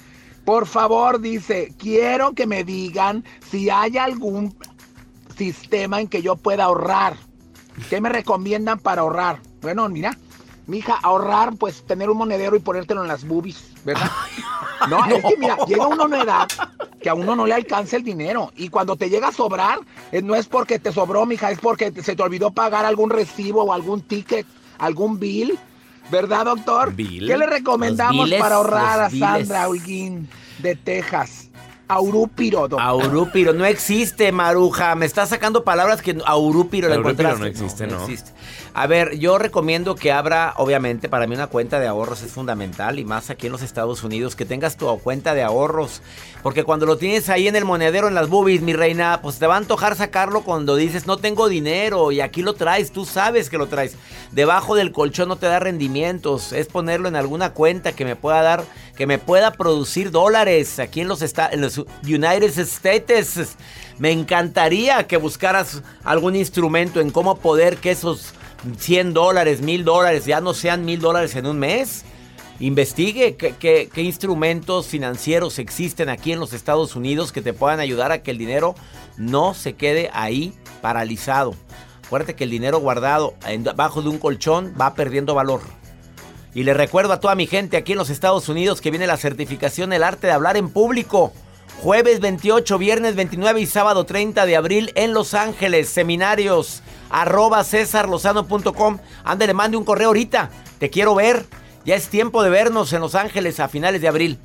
Por 0.46 0.66
favor, 0.66 1.22
dice, 1.22 1.74
quiero 1.78 2.34
que 2.34 2.48
me 2.48 2.64
digan 2.64 3.24
si 3.52 3.70
hay 3.70 3.98
algún 4.00 4.56
sistema 5.40 6.00
en 6.00 6.08
que 6.08 6.22
yo 6.22 6.36
pueda 6.36 6.66
ahorrar. 6.66 7.16
¿Qué 7.90 8.00
me 8.02 8.10
recomiendan 8.10 8.78
para 8.78 9.02
ahorrar? 9.02 9.40
Bueno, 9.62 9.90
mira, 9.90 10.16
mija, 10.68 10.96
ahorrar, 11.02 11.56
pues 11.56 11.84
tener 11.88 12.10
un 12.10 12.18
monedero 12.18 12.56
y 12.56 12.60
ponértelo 12.60 13.02
en 13.02 13.08
las 13.08 13.26
boobies, 13.26 13.74
¿verdad? 13.84 14.12
No, 14.88 15.06
es 15.06 15.26
que 15.26 15.36
mira, 15.38 15.58
llega 15.68 15.88
uno 15.88 16.04
a 16.04 16.06
una 16.06 16.22
edad 16.22 16.48
que 17.02 17.10
a 17.10 17.14
uno 17.14 17.36
no 17.36 17.46
le 17.46 17.54
alcanza 17.54 17.98
el 17.98 18.04
dinero. 18.04 18.54
Y 18.56 18.70
cuando 18.70 18.96
te 18.96 19.10
llega 19.10 19.28
a 19.28 19.32
sobrar, 19.34 19.80
eh, 20.14 20.22
no 20.22 20.36
es 20.36 20.48
porque 20.48 20.80
te 20.80 20.94
sobró, 20.94 21.26
mija, 21.26 21.52
es 21.52 21.60
porque 21.60 21.92
se 22.02 22.16
te 22.16 22.24
olvidó 22.24 22.52
pagar 22.52 22.86
algún 22.86 23.10
recibo 23.10 23.64
o 23.64 23.74
algún 23.74 24.00
ticket, 24.00 24.48
algún 24.78 25.20
bill. 25.20 25.60
¿Verdad, 26.10 26.46
doctor? 26.46 26.94
Bill. 26.94 27.28
¿Qué 27.28 27.38
le 27.38 27.46
recomendamos 27.46 28.24
biles, 28.24 28.40
para 28.40 28.56
ahorrar 28.56 29.02
a. 29.02 29.10
Sandra 29.10 29.68
Holguín 29.68 30.30
de 30.60 30.76
Texas? 30.78 31.49
Aurúpiro, 31.90 32.68
doctor. 32.68 32.82
Aurúpiro, 32.82 33.52
no 33.52 33.66
existe, 33.66 34.32
Maruja. 34.32 34.94
Me 34.94 35.08
está 35.08 35.26
sacando 35.26 35.64
palabras 35.64 36.04
que 36.04 36.16
Aurúpiro 36.24 36.88
la 36.88 36.96
Aurúpiro 36.96 37.30
encontraste. 37.30 37.40
no 37.40 37.46
existe, 37.48 37.88
¿no? 37.88 38.04
existe. 38.04 38.32
A 38.74 38.86
ver, 38.86 39.18
yo 39.18 39.40
recomiendo 39.40 39.96
que 39.96 40.12
abra, 40.12 40.54
obviamente, 40.58 41.10
para 41.10 41.26
mí 41.26 41.34
una 41.34 41.48
cuenta 41.48 41.80
de 41.80 41.88
ahorros 41.88 42.22
es 42.22 42.32
fundamental 42.32 43.00
y 43.00 43.06
más 43.06 43.32
aquí 43.32 43.48
en 43.48 43.52
los 43.52 43.64
Estados 43.64 44.04
Unidos, 44.04 44.36
que 44.36 44.46
tengas 44.46 44.78
tu 44.78 44.88
cuenta 45.00 45.34
de 45.34 45.42
ahorros. 45.42 46.02
Porque 46.44 46.64
cuando 46.64 46.86
lo 46.86 46.98
tienes 46.98 47.30
ahí 47.30 47.48
en 47.48 47.56
el 47.56 47.66
monedero, 47.66 48.08
en 48.08 48.14
las 48.14 48.30
boobies, 48.30 48.62
mi 48.62 48.74
reina, 48.74 49.20
pues 49.24 49.40
te 49.40 49.48
va 49.48 49.56
a 49.56 49.58
antojar 49.58 49.96
sacarlo 49.96 50.42
cuando 50.42 50.76
dices, 50.76 51.08
no 51.08 51.18
tengo 51.18 51.50
dinero 51.50 52.12
y 52.12 52.22
aquí 52.22 52.44
lo 52.44 52.54
traes, 52.54 52.92
tú 52.92 53.06
sabes 53.06 53.50
que 53.50 53.58
lo 53.58 53.68
traes. 53.68 53.96
Debajo 54.32 54.76
del 54.76 54.92
colchón 54.92 55.30
no 55.30 55.36
te 55.38 55.48
da 55.48 55.60
rendimientos, 55.60 56.54
es 56.54 56.68
ponerlo 56.68 57.08
en 57.08 57.16
alguna 57.16 57.54
cuenta 57.54 57.94
que 57.94 58.06
me 58.06 58.16
pueda 58.16 58.42
dar, 58.44 58.64
que 58.96 59.08
me 59.08 59.18
pueda 59.18 59.52
producir 59.52 60.12
dólares 60.12 60.78
aquí 60.80 61.02
en 61.02 61.08
los, 61.08 61.22
en 61.22 61.62
los 61.62 61.80
United 62.04 62.58
States. 62.58 63.58
Me 63.98 64.12
encantaría 64.12 65.08
que 65.08 65.18
buscaras 65.18 65.82
algún 66.04 66.36
instrumento 66.36 67.02
en 67.02 67.10
cómo 67.10 67.40
poder 67.40 67.78
que 67.78 67.92
esos 67.92 68.34
100 68.78 69.14
dólares, 69.14 69.62
1000 69.62 69.86
dólares 69.86 70.26
ya 70.26 70.42
no 70.42 70.54
sean 70.54 70.86
1000 70.86 71.00
dólares 71.00 71.36
en 71.36 71.46
un 71.46 71.60
mes. 71.60 72.04
Investigue 72.60 73.38
qué, 73.38 73.56
qué- 73.58 73.90
qué 73.94 74.02
instrumentos 74.02 74.88
financieros 74.88 75.60
existen 75.60 76.10
aquí 76.10 76.34
en 76.34 76.40
los 76.42 76.52
Estados 76.52 76.96
Unidos 76.96 77.32
que 77.32 77.42
te 77.42 77.54
puedan 77.54 77.80
ayudar 77.80 78.12
a 78.12 78.22
que 78.22 78.32
el 78.32 78.38
dinero 78.38 78.76
no 79.18 79.54
se 79.54 79.74
quede 79.76 80.10
ahí 80.14 80.54
paralizado. 80.82 81.56
Acuérdate 82.06 82.36
que 82.36 82.44
el 82.44 82.50
dinero 82.50 82.80
guardado 82.80 83.36
debajo 83.60 84.02
de 84.02 84.10
un 84.10 84.18
colchón 84.18 84.74
va 84.80 84.94
perdiendo 84.94 85.36
valor. 85.36 85.62
Y 86.54 86.64
le 86.64 86.74
recuerdo 86.74 87.14
a 87.14 87.20
toda 87.20 87.36
mi 87.36 87.46
gente 87.48 87.78
aquí 87.78 87.92
en 87.94 87.98
los 88.00 88.10
Estados 88.10 88.50
Unidos 88.50 88.82
que 88.82 88.90
viene 88.90 89.08
la 89.08 89.16
certificación 89.18 89.94
El 89.94 90.04
Arte 90.04 90.28
de 90.28 90.34
Hablar 90.34 90.58
en 90.58 90.70
Público. 90.70 91.32
Jueves 91.82 92.20
28, 92.20 92.78
viernes 92.78 93.16
29 93.16 93.62
y 93.62 93.66
sábado 93.66 94.06
30 94.06 94.46
de 94.46 94.58
abril 94.58 94.92
en 94.96 95.14
Los 95.14 95.34
Ángeles. 95.34 95.88
Seminarios 95.88 96.84
arroba 97.10 97.64
cesarlozano.com. 97.64 98.98
Ándale, 99.24 99.54
mande 99.54 99.78
un 99.78 99.86
correo 99.86 100.08
ahorita. 100.08 100.50
Te 100.78 100.90
quiero 100.90 101.16
ver. 101.16 101.46
Ya 101.86 101.96
es 101.96 102.10
tiempo 102.10 102.44
de 102.44 102.50
vernos 102.50 102.92
en 102.92 103.00
Los 103.00 103.16
Ángeles 103.16 103.62
a 103.62 103.70
finales 103.70 104.02
de 104.02 104.10
abril. 104.10 104.40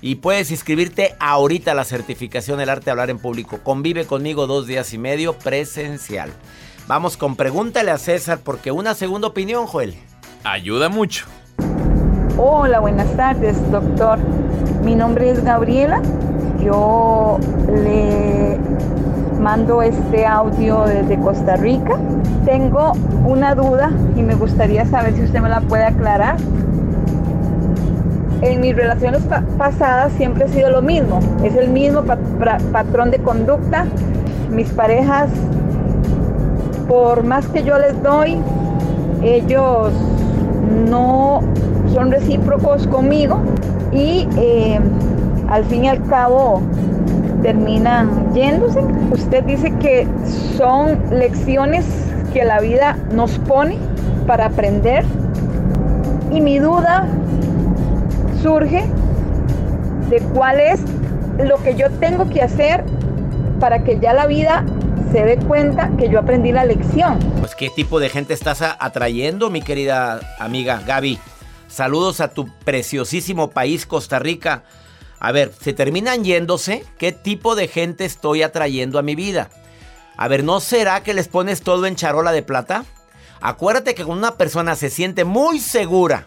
Y 0.00 0.14
puedes 0.14 0.50
inscribirte 0.50 1.14
ahorita 1.20 1.72
a 1.72 1.74
la 1.74 1.84
certificación 1.84 2.58
El 2.58 2.70
Arte 2.70 2.86
de 2.86 2.92
Hablar 2.92 3.10
en 3.10 3.18
Público. 3.18 3.58
Convive 3.62 4.06
conmigo 4.06 4.46
dos 4.46 4.66
días 4.66 4.94
y 4.94 4.98
medio 4.98 5.34
presencial. 5.34 6.32
Vamos 6.86 7.18
con 7.18 7.36
pregúntale 7.36 7.90
a 7.90 7.98
César 7.98 8.40
porque 8.42 8.72
una 8.72 8.94
segunda 8.94 9.28
opinión, 9.28 9.66
Joel. 9.66 9.94
Ayuda 10.42 10.88
mucho. 10.88 11.26
Hola, 12.38 12.80
buenas 12.80 13.14
tardes, 13.14 13.56
doctor. 13.70 14.18
Mi 14.82 14.94
nombre 14.94 15.28
es 15.30 15.44
Gabriela. 15.44 16.00
Yo 16.68 17.38
le 17.82 18.58
mando 19.40 19.80
este 19.80 20.26
audio 20.26 20.84
desde 20.84 21.18
Costa 21.18 21.56
Rica. 21.56 21.96
Tengo 22.44 22.92
una 23.26 23.54
duda 23.54 23.90
y 24.16 24.22
me 24.22 24.34
gustaría 24.34 24.84
saber 24.84 25.14
si 25.14 25.22
usted 25.22 25.40
me 25.40 25.48
la 25.48 25.62
puede 25.62 25.84
aclarar. 25.84 26.36
En 28.42 28.60
mis 28.60 28.76
relaciones 28.76 29.22
pa- 29.22 29.44
pasadas 29.56 30.12
siempre 30.18 30.44
ha 30.44 30.48
sido 30.48 30.68
lo 30.68 30.82
mismo. 30.82 31.20
Es 31.42 31.56
el 31.56 31.70
mismo 31.70 32.02
patrón 32.02 33.10
de 33.12 33.18
conducta. 33.20 33.86
Mis 34.52 34.68
parejas 34.68 35.30
por 36.86 37.24
más 37.24 37.46
que 37.48 37.62
yo 37.64 37.78
les 37.78 38.02
doy, 38.02 38.36
ellos 39.22 39.94
no 40.90 41.40
son 41.94 42.10
recíprocos 42.10 42.86
conmigo 42.88 43.38
y 43.90 44.28
eh, 44.36 44.80
al 45.48 45.64
fin 45.64 45.84
y 45.84 45.88
al 45.88 46.04
cabo 46.06 46.62
terminan 47.42 48.32
yéndose. 48.34 48.80
Usted 49.10 49.44
dice 49.44 49.72
que 49.78 50.06
son 50.56 50.98
lecciones 51.10 51.84
que 52.32 52.44
la 52.44 52.60
vida 52.60 52.96
nos 53.12 53.38
pone 53.40 53.78
para 54.26 54.46
aprender 54.46 55.04
y 56.30 56.40
mi 56.40 56.58
duda 56.58 57.06
surge 58.42 58.84
de 60.10 60.20
cuál 60.34 60.60
es 60.60 60.80
lo 61.38 61.56
que 61.62 61.74
yo 61.74 61.90
tengo 61.92 62.28
que 62.28 62.42
hacer 62.42 62.84
para 63.60 63.84
que 63.84 63.98
ya 63.98 64.12
la 64.12 64.26
vida 64.26 64.64
se 65.12 65.24
dé 65.24 65.38
cuenta 65.38 65.90
que 65.96 66.10
yo 66.10 66.18
aprendí 66.18 66.52
la 66.52 66.64
lección. 66.64 67.18
Pues 67.40 67.54
qué 67.54 67.70
tipo 67.70 67.98
de 67.98 68.10
gente 68.10 68.34
estás 68.34 68.62
atrayendo, 68.62 69.48
mi 69.48 69.62
querida 69.62 70.20
amiga 70.38 70.82
Gaby. 70.86 71.18
Saludos 71.66 72.20
a 72.20 72.28
tu 72.28 72.48
preciosísimo 72.64 73.50
país, 73.50 73.86
Costa 73.86 74.18
Rica. 74.18 74.64
A 75.20 75.32
ver, 75.32 75.52
se 75.60 75.72
terminan 75.72 76.24
yéndose, 76.24 76.84
¿qué 76.98 77.12
tipo 77.12 77.56
de 77.56 77.68
gente 77.68 78.04
estoy 78.04 78.42
atrayendo 78.42 78.98
a 78.98 79.02
mi 79.02 79.14
vida? 79.14 79.50
A 80.16 80.28
ver, 80.28 80.44
¿no 80.44 80.60
será 80.60 81.02
que 81.02 81.14
les 81.14 81.28
pones 81.28 81.62
todo 81.62 81.86
en 81.86 81.96
charola 81.96 82.32
de 82.32 82.42
plata? 82.42 82.84
Acuérdate 83.40 83.94
que 83.94 84.04
cuando 84.04 84.26
una 84.26 84.36
persona 84.36 84.74
se 84.76 84.90
siente 84.90 85.24
muy 85.24 85.60
segura 85.60 86.26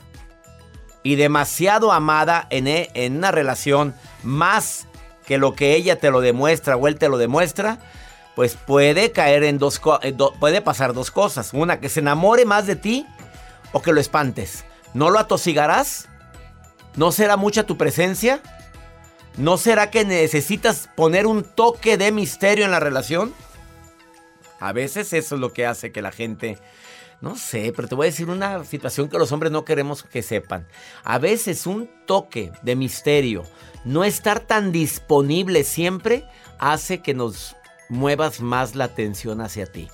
y 1.03 1.15
demasiado 1.15 1.91
amada 1.91 2.47
en, 2.49 2.67
e, 2.67 2.89
en 2.93 3.17
una 3.17 3.31
relación, 3.31 3.95
más 4.23 4.87
que 5.25 5.37
lo 5.37 5.55
que 5.55 5.75
ella 5.75 5.97
te 5.97 6.11
lo 6.11 6.21
demuestra 6.21 6.75
o 6.75 6.87
él 6.87 6.97
te 6.97 7.09
lo 7.09 7.17
demuestra, 7.17 7.79
pues 8.35 8.55
puede 8.55 9.11
caer 9.11 9.43
en 9.43 9.57
dos 9.57 9.81
puede 10.39 10.61
pasar 10.61 10.93
dos 10.93 11.11
cosas. 11.11 11.53
Una, 11.53 11.79
que 11.79 11.89
se 11.89 11.99
enamore 11.99 12.45
más 12.45 12.65
de 12.65 12.75
ti 12.75 13.05
o 13.71 13.81
que 13.81 13.93
lo 13.93 13.99
espantes. 13.99 14.65
¿No 14.93 15.09
lo 15.09 15.19
atosigarás? 15.19 16.07
¿No 16.95 17.11
será 17.11 17.37
mucha 17.37 17.63
tu 17.63 17.77
presencia? 17.77 18.41
¿No 19.37 19.57
será 19.57 19.89
que 19.91 20.05
necesitas 20.05 20.89
poner 20.95 21.25
un 21.25 21.43
toque 21.43 21.97
de 21.97 22.11
misterio 22.11 22.65
en 22.65 22.71
la 22.71 22.79
relación? 22.79 23.33
A 24.59 24.73
veces 24.73 25.13
eso 25.13 25.35
es 25.35 25.41
lo 25.41 25.53
que 25.53 25.65
hace 25.65 25.91
que 25.91 26.01
la 26.01 26.11
gente... 26.11 26.57
No 27.21 27.35
sé, 27.35 27.71
pero 27.75 27.87
te 27.87 27.93
voy 27.93 28.07
a 28.07 28.09
decir 28.09 28.29
una 28.29 28.65
situación 28.65 29.07
que 29.07 29.19
los 29.19 29.31
hombres 29.31 29.51
no 29.51 29.63
queremos 29.63 30.01
que 30.01 30.23
sepan. 30.23 30.67
A 31.03 31.19
veces 31.19 31.67
un 31.67 31.87
toque 32.07 32.51
de 32.63 32.75
misterio, 32.75 33.43
no 33.85 34.03
estar 34.03 34.39
tan 34.39 34.71
disponible 34.71 35.63
siempre, 35.63 36.25
hace 36.57 37.03
que 37.03 37.13
nos 37.13 37.55
muevas 37.89 38.41
más 38.41 38.73
la 38.73 38.85
atención 38.85 39.39
hacia 39.39 39.67
ti. 39.67 39.87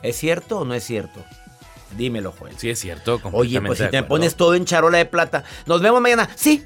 ¿Es 0.00 0.16
cierto 0.16 0.60
o 0.60 0.64
no 0.64 0.74
es 0.74 0.84
cierto? 0.84 1.24
Dímelo, 1.96 2.30
Joel. 2.30 2.56
Sí, 2.56 2.70
es 2.70 2.78
cierto. 2.78 3.20
Oye, 3.32 3.60
pues 3.60 3.80
si 3.80 3.88
te 3.88 4.04
pones 4.04 4.36
todo 4.36 4.54
en 4.54 4.64
charola 4.64 4.98
de 4.98 5.06
plata. 5.06 5.42
Nos 5.66 5.82
vemos 5.82 6.00
mañana. 6.00 6.28
Sí. 6.36 6.64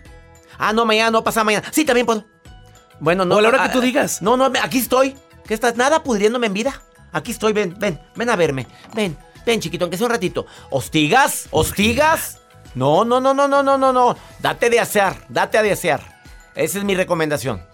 Ah, 0.65 0.73
no, 0.73 0.87
mañana 0.87 1.11
no 1.11 1.25
pasa 1.25 1.43
mañana. 1.43 1.69
Sí, 1.73 1.85
también 1.85 2.07
puedo. 2.07 2.25
Bueno, 3.01 3.25
no. 3.25 3.39
a 3.39 3.43
la 3.43 3.49
hora 3.49 3.65
que 3.65 3.71
tú 3.71 3.81
digas. 3.81 4.23
No, 4.23 4.37
no, 4.37 4.49
aquí 4.63 4.79
estoy. 4.79 5.17
¿Qué 5.45 5.55
estás? 5.55 5.75
Nada 5.75 6.05
pudriéndome 6.05 6.47
en 6.47 6.53
vida. 6.55 6.81
Aquí 7.11 7.33
estoy, 7.33 7.53
ven, 7.53 7.75
ven, 7.81 8.01
ven 8.15 8.31
a 8.31 8.37
verme. 8.37 8.69
Ven, 8.95 9.19
ven, 9.45 9.59
chiquito, 9.59 9.85
aunque 9.85 9.97
sea 9.97 10.07
un 10.07 10.13
ratito. 10.13 10.47
¿Hostigas? 10.71 11.49
¿Hostigas? 11.51 12.39
No, 12.77 13.05
no, 13.05 13.21
no, 13.21 13.35
no, 13.35 13.49
no, 13.49 13.65
no, 13.65 13.77
no, 13.77 13.93
no. 13.93 14.17
Date 14.39 14.71
de 14.71 14.79
asear, 14.79 15.17
date 15.29 15.59
a 15.59 15.63
desear. 15.63 16.23
Esa 16.55 16.79
es 16.79 16.85
mi 16.85 16.95
recomendación. 16.95 17.67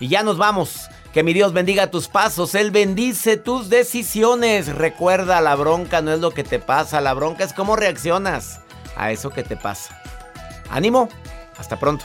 Y 0.00 0.08
ya 0.08 0.24
nos 0.24 0.36
vamos. 0.36 0.88
Que 1.12 1.22
mi 1.22 1.34
Dios 1.34 1.52
bendiga 1.52 1.92
tus 1.92 2.08
pasos, 2.08 2.56
Él 2.56 2.72
bendice 2.72 3.36
tus 3.36 3.68
decisiones. 3.68 4.66
Recuerda, 4.66 5.40
la 5.40 5.54
bronca 5.54 6.02
no 6.02 6.12
es 6.12 6.18
lo 6.18 6.32
que 6.32 6.42
te 6.42 6.58
pasa, 6.58 7.00
la 7.00 7.14
bronca 7.14 7.44
es 7.44 7.52
cómo 7.52 7.76
reaccionas 7.76 8.58
a 8.96 9.12
eso 9.12 9.30
que 9.30 9.44
te 9.44 9.56
pasa. 9.56 10.02
Ánimo, 10.70 11.08
hasta 11.56 11.78
pronto. 11.78 12.04